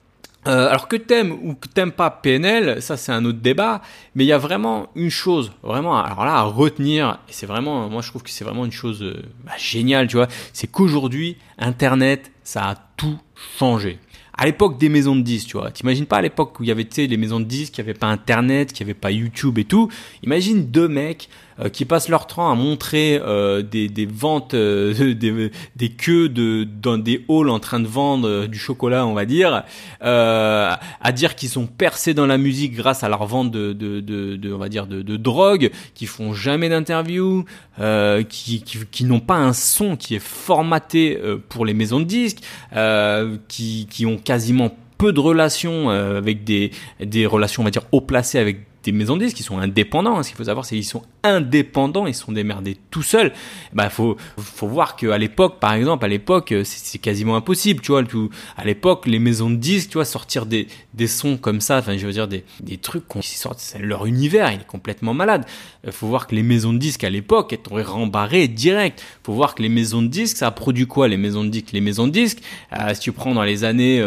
Euh, 0.46 0.68
alors 0.68 0.86
que 0.86 0.94
t'aimes 0.94 1.32
ou 1.32 1.54
que 1.54 1.66
t'aimes 1.66 1.90
pas 1.90 2.08
PNL, 2.08 2.80
ça 2.80 2.96
c'est 2.96 3.10
un 3.10 3.24
autre 3.24 3.40
débat, 3.40 3.82
mais 4.14 4.24
il 4.24 4.28
y 4.28 4.32
a 4.32 4.38
vraiment 4.38 4.88
une 4.94 5.10
chose, 5.10 5.50
vraiment, 5.62 6.00
alors 6.00 6.24
là 6.24 6.36
à 6.36 6.42
retenir, 6.42 7.18
et 7.28 7.32
c'est 7.32 7.46
vraiment, 7.46 7.88
moi 7.88 8.00
je 8.00 8.10
trouve 8.10 8.22
que 8.22 8.30
c'est 8.30 8.44
vraiment 8.44 8.64
une 8.64 8.72
chose 8.72 9.02
euh, 9.02 9.22
bah, 9.44 9.52
géniale, 9.58 10.06
tu 10.06 10.16
vois, 10.16 10.28
c'est 10.52 10.68
qu'aujourd'hui 10.68 11.36
Internet, 11.58 12.30
ça 12.44 12.68
a 12.68 12.74
tout 12.96 13.18
changé 13.58 13.98
à 14.38 14.44
l'époque 14.44 14.78
des 14.78 14.88
maisons 14.88 15.16
de 15.16 15.22
disques, 15.22 15.48
tu 15.48 15.56
vois. 15.56 15.70
T'imagines 15.70 16.06
pas 16.06 16.18
à 16.18 16.22
l'époque 16.22 16.60
où 16.60 16.62
il 16.62 16.68
y 16.68 16.72
avait, 16.72 16.84
tu 16.84 16.94
sais, 16.94 17.06
les 17.06 17.16
maisons 17.16 17.40
de 17.40 17.44
disques, 17.44 17.74
qui 17.74 17.80
avait 17.80 17.94
pas 17.94 18.08
Internet, 18.08 18.72
qui 18.72 18.82
avait 18.82 18.94
pas 18.94 19.10
YouTube 19.10 19.58
et 19.58 19.64
tout. 19.64 19.88
Imagine 20.22 20.66
deux 20.66 20.88
mecs 20.88 21.28
euh, 21.58 21.70
qui 21.70 21.86
passent 21.86 22.10
leur 22.10 22.26
temps 22.26 22.50
à 22.50 22.54
montrer 22.54 23.18
euh, 23.22 23.62
des, 23.62 23.88
des, 23.88 24.04
ventes, 24.04 24.52
euh, 24.52 25.14
des, 25.14 25.50
des, 25.74 25.88
queues 25.88 26.28
de, 26.28 26.64
dans 26.64 26.98
des 26.98 27.24
halls 27.30 27.48
en 27.48 27.60
train 27.60 27.80
de 27.80 27.86
vendre 27.86 28.46
du 28.46 28.58
chocolat, 28.58 29.06
on 29.06 29.14
va 29.14 29.24
dire, 29.24 29.64
à 30.00 31.12
dire 31.14 31.34
qu'ils 31.34 31.48
sont 31.48 31.66
percés 31.66 32.12
dans 32.12 32.26
la 32.26 32.36
musique 32.36 32.74
grâce 32.74 33.04
à 33.04 33.08
leur 33.08 33.24
vente 33.24 33.50
de, 33.50 33.72
de, 33.72 34.00
de, 34.00 34.36
de 34.36 34.52
on 34.52 34.58
va 34.58 34.68
dire, 34.68 34.86
de, 34.86 35.00
de 35.00 35.16
drogue, 35.16 35.70
qui 35.94 36.04
font 36.04 36.34
jamais 36.34 36.68
d'interview, 36.68 37.44
qui, 38.28 38.62
qui, 38.62 38.78
qui 38.90 39.04
n'ont 39.04 39.20
pas 39.20 39.36
un 39.36 39.52
son 39.52 39.96
qui 39.96 40.14
est 40.14 40.22
formaté 40.22 41.18
pour 41.48 41.64
les 41.64 41.74
maisons 41.74 42.00
de 42.00 42.04
disques, 42.04 42.42
qui, 43.48 43.86
qui 43.90 44.06
ont 44.06 44.18
quasiment 44.18 44.76
peu 44.98 45.12
de 45.12 45.20
relations 45.20 45.88
avec 45.88 46.44
des, 46.44 46.70
des 47.00 47.24
relations, 47.24 47.62
on 47.62 47.64
va 47.64 47.70
dire, 47.70 47.86
haut 47.92 48.02
placées 48.02 48.38
avec 48.38 48.66
des 48.86 48.92
maisons 48.92 49.16
de 49.16 49.24
disques 49.24 49.36
qui 49.36 49.42
sont 49.42 49.58
indépendants. 49.58 50.22
Ce 50.22 50.28
qu'il 50.28 50.36
faut 50.36 50.44
savoir, 50.44 50.64
c'est 50.64 50.76
qu'ils 50.76 50.84
sont 50.84 51.02
indépendants, 51.34 52.06
ils 52.06 52.14
sont 52.14 52.32
démerdés 52.32 52.76
tout 52.90 53.02
seuls. 53.02 53.32
Bah, 53.72 53.90
faut, 53.90 54.16
faut 54.38 54.68
voir 54.68 54.96
qu'à 54.96 55.18
l'époque, 55.18 55.58
par 55.60 55.74
exemple, 55.74 56.04
à 56.04 56.08
l'époque, 56.08 56.54
c'est 56.64 56.98
quasiment 56.98 57.36
impossible, 57.36 57.80
tu 57.80 57.92
vois. 57.92 58.02
À 58.56 58.64
l'époque, 58.64 59.06
les 59.06 59.18
maisons 59.18 59.50
de 59.50 59.56
disques, 59.56 59.90
tu 59.90 59.94
vois, 59.94 60.04
sortir 60.04 60.46
des, 60.46 60.68
des 60.94 61.06
sons 61.06 61.36
comme 61.36 61.60
ça, 61.60 61.78
enfin, 61.78 61.96
je 61.96 62.06
veux 62.06 62.12
dire, 62.12 62.28
des, 62.28 62.44
des 62.60 62.78
trucs 62.78 63.06
qui 63.08 63.38
sortent, 63.38 63.62
leur 63.80 64.06
univers, 64.06 64.52
il 64.52 64.60
est 64.60 64.66
complètement 64.66 65.14
malade. 65.14 65.44
Il 65.84 65.92
faut 65.92 66.06
voir 66.06 66.26
que 66.26 66.34
les 66.34 66.42
maisons 66.42 66.72
de 66.72 66.78
disques 66.78 67.04
à 67.04 67.10
l'époque, 67.10 67.52
elles 67.52 67.58
t'auraient 67.58 67.82
rembarré 67.82 68.48
direct. 68.48 69.02
Faut 69.22 69.32
voir 69.32 69.54
que 69.54 69.62
les 69.62 69.68
maisons 69.68 70.02
de 70.02 70.08
disques, 70.08 70.36
ça 70.36 70.48
a 70.48 70.50
produit 70.50 70.86
quoi, 70.86 71.08
les 71.08 71.16
maisons 71.16 71.44
de 71.44 71.50
disques? 71.50 71.72
Les 71.72 71.80
maisons 71.80 72.06
de 72.06 72.12
disques, 72.12 72.40
euh, 72.72 72.94
si 72.94 73.00
tu 73.00 73.12
prends 73.12 73.34
dans 73.34 73.42
les 73.44 73.64
années, 73.64 73.98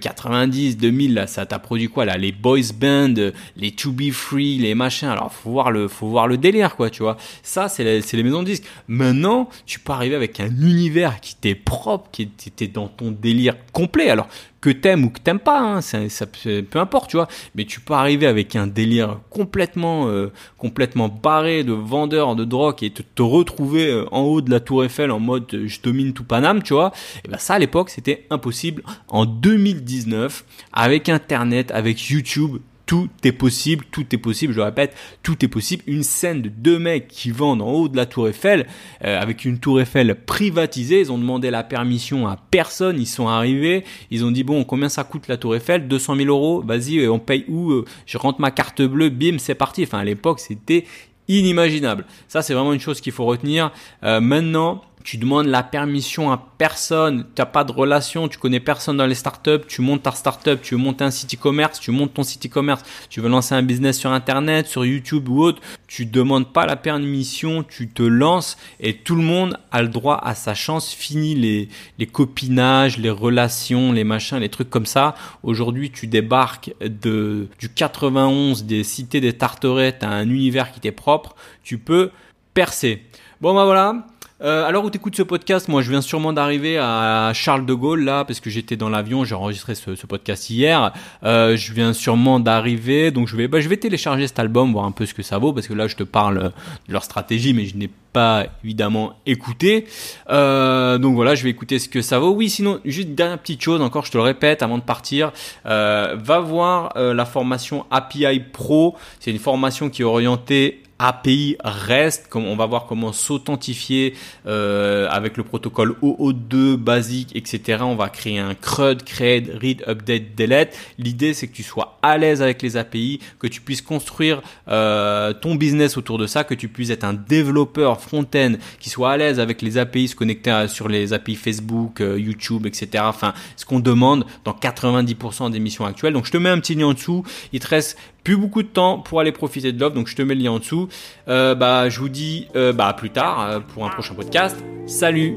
90, 0.00 0.74
euh, 0.74 0.76
2000, 0.78 1.14
là, 1.14 1.26
ça 1.26 1.46
t'a 1.46 1.58
produit 1.58 1.88
quoi, 1.88 2.04
là? 2.04 2.16
Les 2.16 2.32
boys 2.32 2.72
band, 2.78 3.14
les 3.56 3.70
To 3.72 3.92
Be 3.92 4.10
Free, 4.10 4.58
les 4.58 4.74
machins. 4.74 5.08
Alors, 5.08 5.32
faut 5.32 5.50
voir 5.50 5.70
le, 5.70 5.88
faut 5.88 6.08
voir 6.08 6.26
le 6.26 6.36
délire, 6.44 6.76
quoi, 6.76 6.90
tu 6.90 7.02
vois. 7.02 7.16
Ça, 7.42 7.68
c'est 7.68 7.84
les, 7.84 8.22
maisons 8.22 8.42
de 8.42 8.48
disques. 8.48 8.64
Maintenant, 8.86 9.48
tu 9.64 9.80
peux 9.80 9.92
arriver 9.92 10.14
avec 10.14 10.40
un 10.40 10.48
univers 10.48 11.20
qui 11.20 11.36
t'est 11.36 11.54
propre, 11.54 12.10
qui 12.12 12.30
était 12.46 12.68
dans 12.68 12.88
ton 12.88 13.10
délire 13.10 13.56
complet. 13.72 14.10
Alors, 14.10 14.28
que 14.64 14.70
t'aimes 14.70 15.04
ou 15.04 15.10
que 15.10 15.20
t'aimes 15.20 15.40
pas, 15.40 15.60
hein, 15.60 15.80
ça, 15.82 16.26
peu 16.26 16.78
importe, 16.78 17.10
tu 17.10 17.16
vois. 17.16 17.28
Mais 17.54 17.66
tu 17.66 17.80
peux 17.80 17.92
arriver 17.92 18.26
avec 18.26 18.56
un 18.56 18.66
délire 18.66 19.20
complètement, 19.28 20.08
euh, 20.08 20.32
complètement 20.56 21.10
barré 21.10 21.64
de 21.64 21.72
vendeur 21.72 22.34
de 22.34 22.46
drogue 22.46 22.82
et 22.82 22.90
te, 22.90 23.22
retrouver 23.22 23.90
euh, 23.90 24.06
en 24.10 24.22
haut 24.22 24.40
de 24.40 24.50
la 24.50 24.60
Tour 24.60 24.84
Eiffel 24.84 25.10
en 25.10 25.20
mode 25.20 25.52
euh, 25.52 25.66
je 25.66 25.82
domine 25.82 26.14
tout 26.14 26.24
Paname, 26.24 26.62
tu 26.62 26.72
vois. 26.72 26.92
Et 27.26 27.28
ben 27.28 27.36
ça 27.36 27.54
à 27.54 27.58
l'époque 27.58 27.90
c'était 27.90 28.26
impossible. 28.30 28.82
En 29.08 29.26
2019, 29.26 30.44
avec 30.72 31.10
Internet, 31.10 31.70
avec 31.70 32.08
YouTube, 32.08 32.56
tout 32.86 33.08
est 33.22 33.32
possible, 33.32 33.84
tout 33.90 34.04
est 34.14 34.18
possible, 34.18 34.52
je 34.52 34.58
le 34.58 34.64
répète, 34.64 34.94
tout 35.22 35.44
est 35.44 35.48
possible. 35.48 35.82
Une 35.86 36.02
scène 36.02 36.42
de 36.42 36.48
deux 36.48 36.78
mecs 36.78 37.08
qui 37.08 37.30
vendent 37.30 37.62
en 37.62 37.70
haut 37.70 37.88
de 37.88 37.96
la 37.96 38.06
tour 38.06 38.28
Eiffel, 38.28 38.66
euh, 39.04 39.20
avec 39.20 39.44
une 39.44 39.58
tour 39.58 39.80
Eiffel 39.80 40.14
privatisée, 40.26 41.00
ils 41.00 41.12
ont 41.12 41.18
demandé 41.18 41.50
la 41.50 41.62
permission 41.62 42.26
à 42.26 42.36
personne, 42.50 43.00
ils 43.00 43.06
sont 43.06 43.28
arrivés, 43.28 43.84
ils 44.10 44.24
ont 44.24 44.30
dit 44.30 44.44
bon 44.44 44.64
combien 44.64 44.88
ça 44.88 45.04
coûte 45.04 45.28
la 45.28 45.36
tour 45.36 45.56
Eiffel? 45.56 45.88
200 45.88 46.16
000 46.16 46.28
euros, 46.28 46.62
vas-y 46.62 46.98
euh, 46.98 47.12
on 47.12 47.18
paye 47.18 47.44
où 47.48 47.70
euh, 47.70 47.84
Je 48.06 48.18
rentre 48.18 48.40
ma 48.40 48.50
carte 48.50 48.82
bleue, 48.82 49.08
bim 49.08 49.38
c'est 49.38 49.54
parti. 49.54 49.84
Enfin 49.84 49.98
à 49.98 50.04
l'époque 50.04 50.40
c'était 50.40 50.84
inimaginable. 51.28 52.04
Ça 52.28 52.42
c'est 52.42 52.54
vraiment 52.54 52.74
une 52.74 52.80
chose 52.80 53.00
qu'il 53.00 53.12
faut 53.12 53.24
retenir. 53.24 53.72
maintenant 54.02 54.82
tu 55.04 55.18
demandes 55.18 55.46
la 55.46 55.62
permission 55.62 56.32
à 56.32 56.42
personne, 56.56 57.26
tu 57.36 57.42
n'as 57.42 57.46
pas 57.46 57.62
de 57.62 57.72
relation, 57.72 58.26
tu 58.26 58.38
connais 58.38 58.58
personne 58.58 58.96
dans 58.96 59.04
les 59.04 59.14
startups, 59.14 59.66
tu 59.68 59.82
montes 59.82 60.02
ta 60.02 60.12
startup, 60.12 60.60
tu 60.62 60.74
veux 60.74 60.80
monter 60.80 61.04
un 61.04 61.10
site 61.10 61.34
e-commerce, 61.34 61.78
tu 61.78 61.90
montes 61.90 62.14
ton 62.14 62.22
site 62.22 62.46
e-commerce, 62.46 62.82
tu 63.10 63.20
veux 63.20 63.28
lancer 63.28 63.54
un 63.54 63.62
business 63.62 63.98
sur 63.98 64.10
internet, 64.10 64.66
sur 64.66 64.86
YouTube 64.86 65.28
ou 65.28 65.42
autre, 65.42 65.60
tu 65.86 66.06
demandes 66.06 66.50
pas 66.50 66.64
la 66.64 66.76
permission, 66.76 67.62
tu 67.62 67.88
te 67.88 68.02
lances 68.02 68.56
et 68.80 68.96
tout 68.96 69.14
le 69.14 69.22
monde 69.22 69.58
a 69.70 69.82
le 69.82 69.88
droit 69.88 70.18
à 70.24 70.34
sa 70.34 70.54
chance. 70.54 70.94
Fini 70.94 71.34
les, 71.34 72.06
copinages, 72.06 72.96
les 72.96 73.10
relations, 73.10 73.92
les 73.92 74.04
machins, 74.04 74.38
les 74.38 74.48
trucs 74.48 74.70
comme 74.70 74.86
ça. 74.86 75.14
Aujourd'hui, 75.42 75.90
tu 75.90 76.06
débarques 76.06 76.72
de, 76.80 77.48
du 77.58 77.68
91 77.68 78.64
des 78.64 78.82
cités 78.84 79.20
des 79.20 79.34
Tarterets, 79.34 79.98
tu 79.98 80.06
un 80.06 80.30
univers 80.30 80.72
qui 80.72 80.80
t'est 80.80 80.92
propre, 80.92 81.36
tu 81.62 81.76
peux 81.76 82.10
percer. 82.54 83.02
Bon 83.40 83.54
bah 83.54 83.64
voilà, 83.64 84.06
euh, 84.42 84.66
alors 84.66 84.84
où 84.84 84.90
t'écoutes 84.90 85.16
ce 85.16 85.22
podcast, 85.22 85.68
moi 85.68 85.80
je 85.80 85.90
viens 85.90 86.00
sûrement 86.00 86.32
d'arriver 86.32 86.76
à 86.76 87.30
Charles 87.34 87.64
de 87.64 87.72
Gaulle 87.72 88.02
là 88.02 88.24
parce 88.24 88.40
que 88.40 88.50
j'étais 88.50 88.76
dans 88.76 88.88
l'avion, 88.88 89.24
j'ai 89.24 89.34
enregistré 89.34 89.74
ce, 89.74 90.06
podcast 90.06 90.50
hier. 90.50 90.92
Euh, 91.22 91.56
je 91.56 91.72
viens 91.72 91.92
sûrement 91.92 92.40
d'arriver, 92.40 93.12
donc 93.12 93.28
je 93.28 93.36
vais, 93.36 93.46
bah, 93.46 93.60
je 93.60 93.68
vais 93.68 93.76
télécharger 93.76 94.26
cet 94.26 94.40
album, 94.40 94.72
voir 94.72 94.86
un 94.86 94.90
peu 94.90 95.06
ce 95.06 95.14
que 95.14 95.22
ça 95.22 95.38
vaut 95.38 95.52
parce 95.52 95.68
que 95.68 95.74
là 95.74 95.86
je 95.86 95.94
te 95.94 96.02
parle 96.02 96.52
de 96.88 96.92
leur 96.92 97.04
stratégie, 97.04 97.54
mais 97.54 97.64
je 97.64 97.76
n'ai 97.76 97.90
pas 98.14 98.46
évidemment 98.62 99.14
écouté. 99.26 99.86
Euh, 100.30 100.96
donc 100.98 101.14
voilà, 101.16 101.34
je 101.34 101.42
vais 101.42 101.50
écouter 101.50 101.78
ce 101.78 101.88
que 101.88 102.00
ça 102.00 102.18
vaut. 102.18 102.30
Oui, 102.30 102.48
sinon 102.48 102.80
juste 102.84 103.08
dernière 103.08 103.38
petite 103.38 103.60
chose 103.60 103.82
encore, 103.82 104.06
je 104.06 104.12
te 104.12 104.16
le 104.16 104.22
répète 104.22 104.62
avant 104.62 104.78
de 104.78 104.84
partir, 104.84 105.32
euh, 105.66 106.16
va 106.18 106.38
voir 106.38 106.92
euh, 106.96 107.12
la 107.12 107.26
formation 107.26 107.84
API 107.90 108.40
Pro. 108.52 108.96
C'est 109.20 109.32
une 109.32 109.38
formation 109.38 109.90
qui 109.90 110.02
est 110.02 110.04
orientée 110.04 110.80
API 111.00 111.56
REST, 111.64 112.28
comme 112.28 112.46
on 112.46 112.54
va 112.54 112.66
voir 112.66 112.86
comment 112.86 113.12
s'authentifier 113.12 114.14
avec 114.46 115.36
le 115.36 115.42
protocole 115.42 115.96
OO2 116.02 116.76
basique, 116.76 117.34
etc. 117.34 117.82
On 117.82 117.96
va 117.96 118.08
créer 118.08 118.38
un 118.38 118.54
CRUD, 118.54 119.02
create, 119.02 119.50
read, 119.60 119.82
update, 119.88 120.36
delete. 120.36 120.78
L'idée 120.98 121.34
c'est 121.34 121.48
que 121.48 121.52
tu 121.52 121.64
sois 121.64 121.98
à 122.00 122.16
l'aise 122.16 122.42
avec 122.42 122.62
les 122.62 122.76
API, 122.76 123.18
que 123.40 123.48
tu 123.48 123.60
puisses 123.60 123.82
construire 123.82 124.40
ton 124.66 125.54
business 125.56 125.96
autour 125.96 126.16
de 126.16 126.28
ça, 126.28 126.44
que 126.44 126.54
tu 126.54 126.68
puisses 126.68 126.90
être 126.90 127.04
un 127.04 127.12
développeur 127.12 128.00
front-end 128.04 128.54
qui 128.78 128.90
soit 128.90 129.12
à 129.12 129.16
l'aise 129.16 129.40
avec 129.40 129.62
les 129.62 129.78
API, 129.78 130.08
se 130.08 130.16
connecter 130.16 130.66
sur 130.68 130.88
les 130.88 131.12
API 131.12 131.34
Facebook, 131.34 132.00
euh, 132.00 132.18
YouTube, 132.18 132.66
etc. 132.66 133.04
Enfin, 133.06 133.34
ce 133.56 133.64
qu'on 133.64 133.80
demande 133.80 134.24
dans 134.44 134.52
90% 134.52 135.50
des 135.50 135.60
missions 135.60 135.84
actuelles. 135.84 136.12
Donc 136.12 136.26
je 136.26 136.32
te 136.32 136.36
mets 136.36 136.50
un 136.50 136.60
petit 136.60 136.74
lien 136.74 136.86
en 136.86 136.92
dessous. 136.92 137.24
Il 137.52 137.60
te 137.60 137.68
reste 137.68 137.98
plus 138.22 138.36
beaucoup 138.36 138.62
de 138.62 138.68
temps 138.68 138.98
pour 138.98 139.20
aller 139.20 139.32
profiter 139.32 139.72
de 139.72 139.80
l'offre, 139.80 139.94
donc 139.94 140.08
je 140.08 140.16
te 140.16 140.22
mets 140.22 140.34
le 140.34 140.42
lien 140.42 140.52
en 140.52 140.58
dessous. 140.58 140.88
Euh, 141.28 141.54
bah, 141.54 141.88
je 141.88 141.98
vous 141.98 142.08
dis 142.08 142.46
euh, 142.56 142.72
bah, 142.72 142.88
à 142.88 142.92
plus 142.94 143.10
tard 143.10 143.62
pour 143.68 143.84
un 143.84 143.90
prochain 143.90 144.14
podcast. 144.14 144.56
Salut 144.86 145.36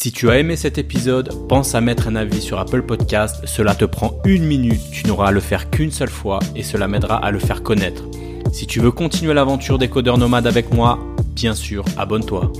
si 0.00 0.12
tu 0.12 0.30
as 0.30 0.38
aimé 0.38 0.54
cet 0.54 0.78
épisode, 0.78 1.48
pense 1.48 1.74
à 1.74 1.80
mettre 1.80 2.06
un 2.06 2.14
avis 2.14 2.40
sur 2.40 2.60
Apple 2.60 2.82
Podcast. 2.82 3.42
Cela 3.46 3.74
te 3.74 3.84
prend 3.84 4.20
une 4.24 4.44
minute, 4.44 4.80
tu 4.92 5.04
n'auras 5.08 5.30
à 5.30 5.30
le 5.32 5.40
faire 5.40 5.70
qu'une 5.70 5.90
seule 5.90 6.08
fois 6.08 6.38
et 6.54 6.62
cela 6.62 6.86
m'aidera 6.86 7.16
à 7.16 7.32
le 7.32 7.40
faire 7.40 7.64
connaître. 7.64 8.04
Si 8.52 8.66
tu 8.66 8.80
veux 8.80 8.90
continuer 8.90 9.34
l'aventure 9.34 9.78
des 9.78 9.88
codeurs 9.88 10.18
nomades 10.18 10.46
avec 10.46 10.72
moi, 10.72 10.98
bien 11.34 11.54
sûr, 11.54 11.84
abonne-toi. 11.96 12.52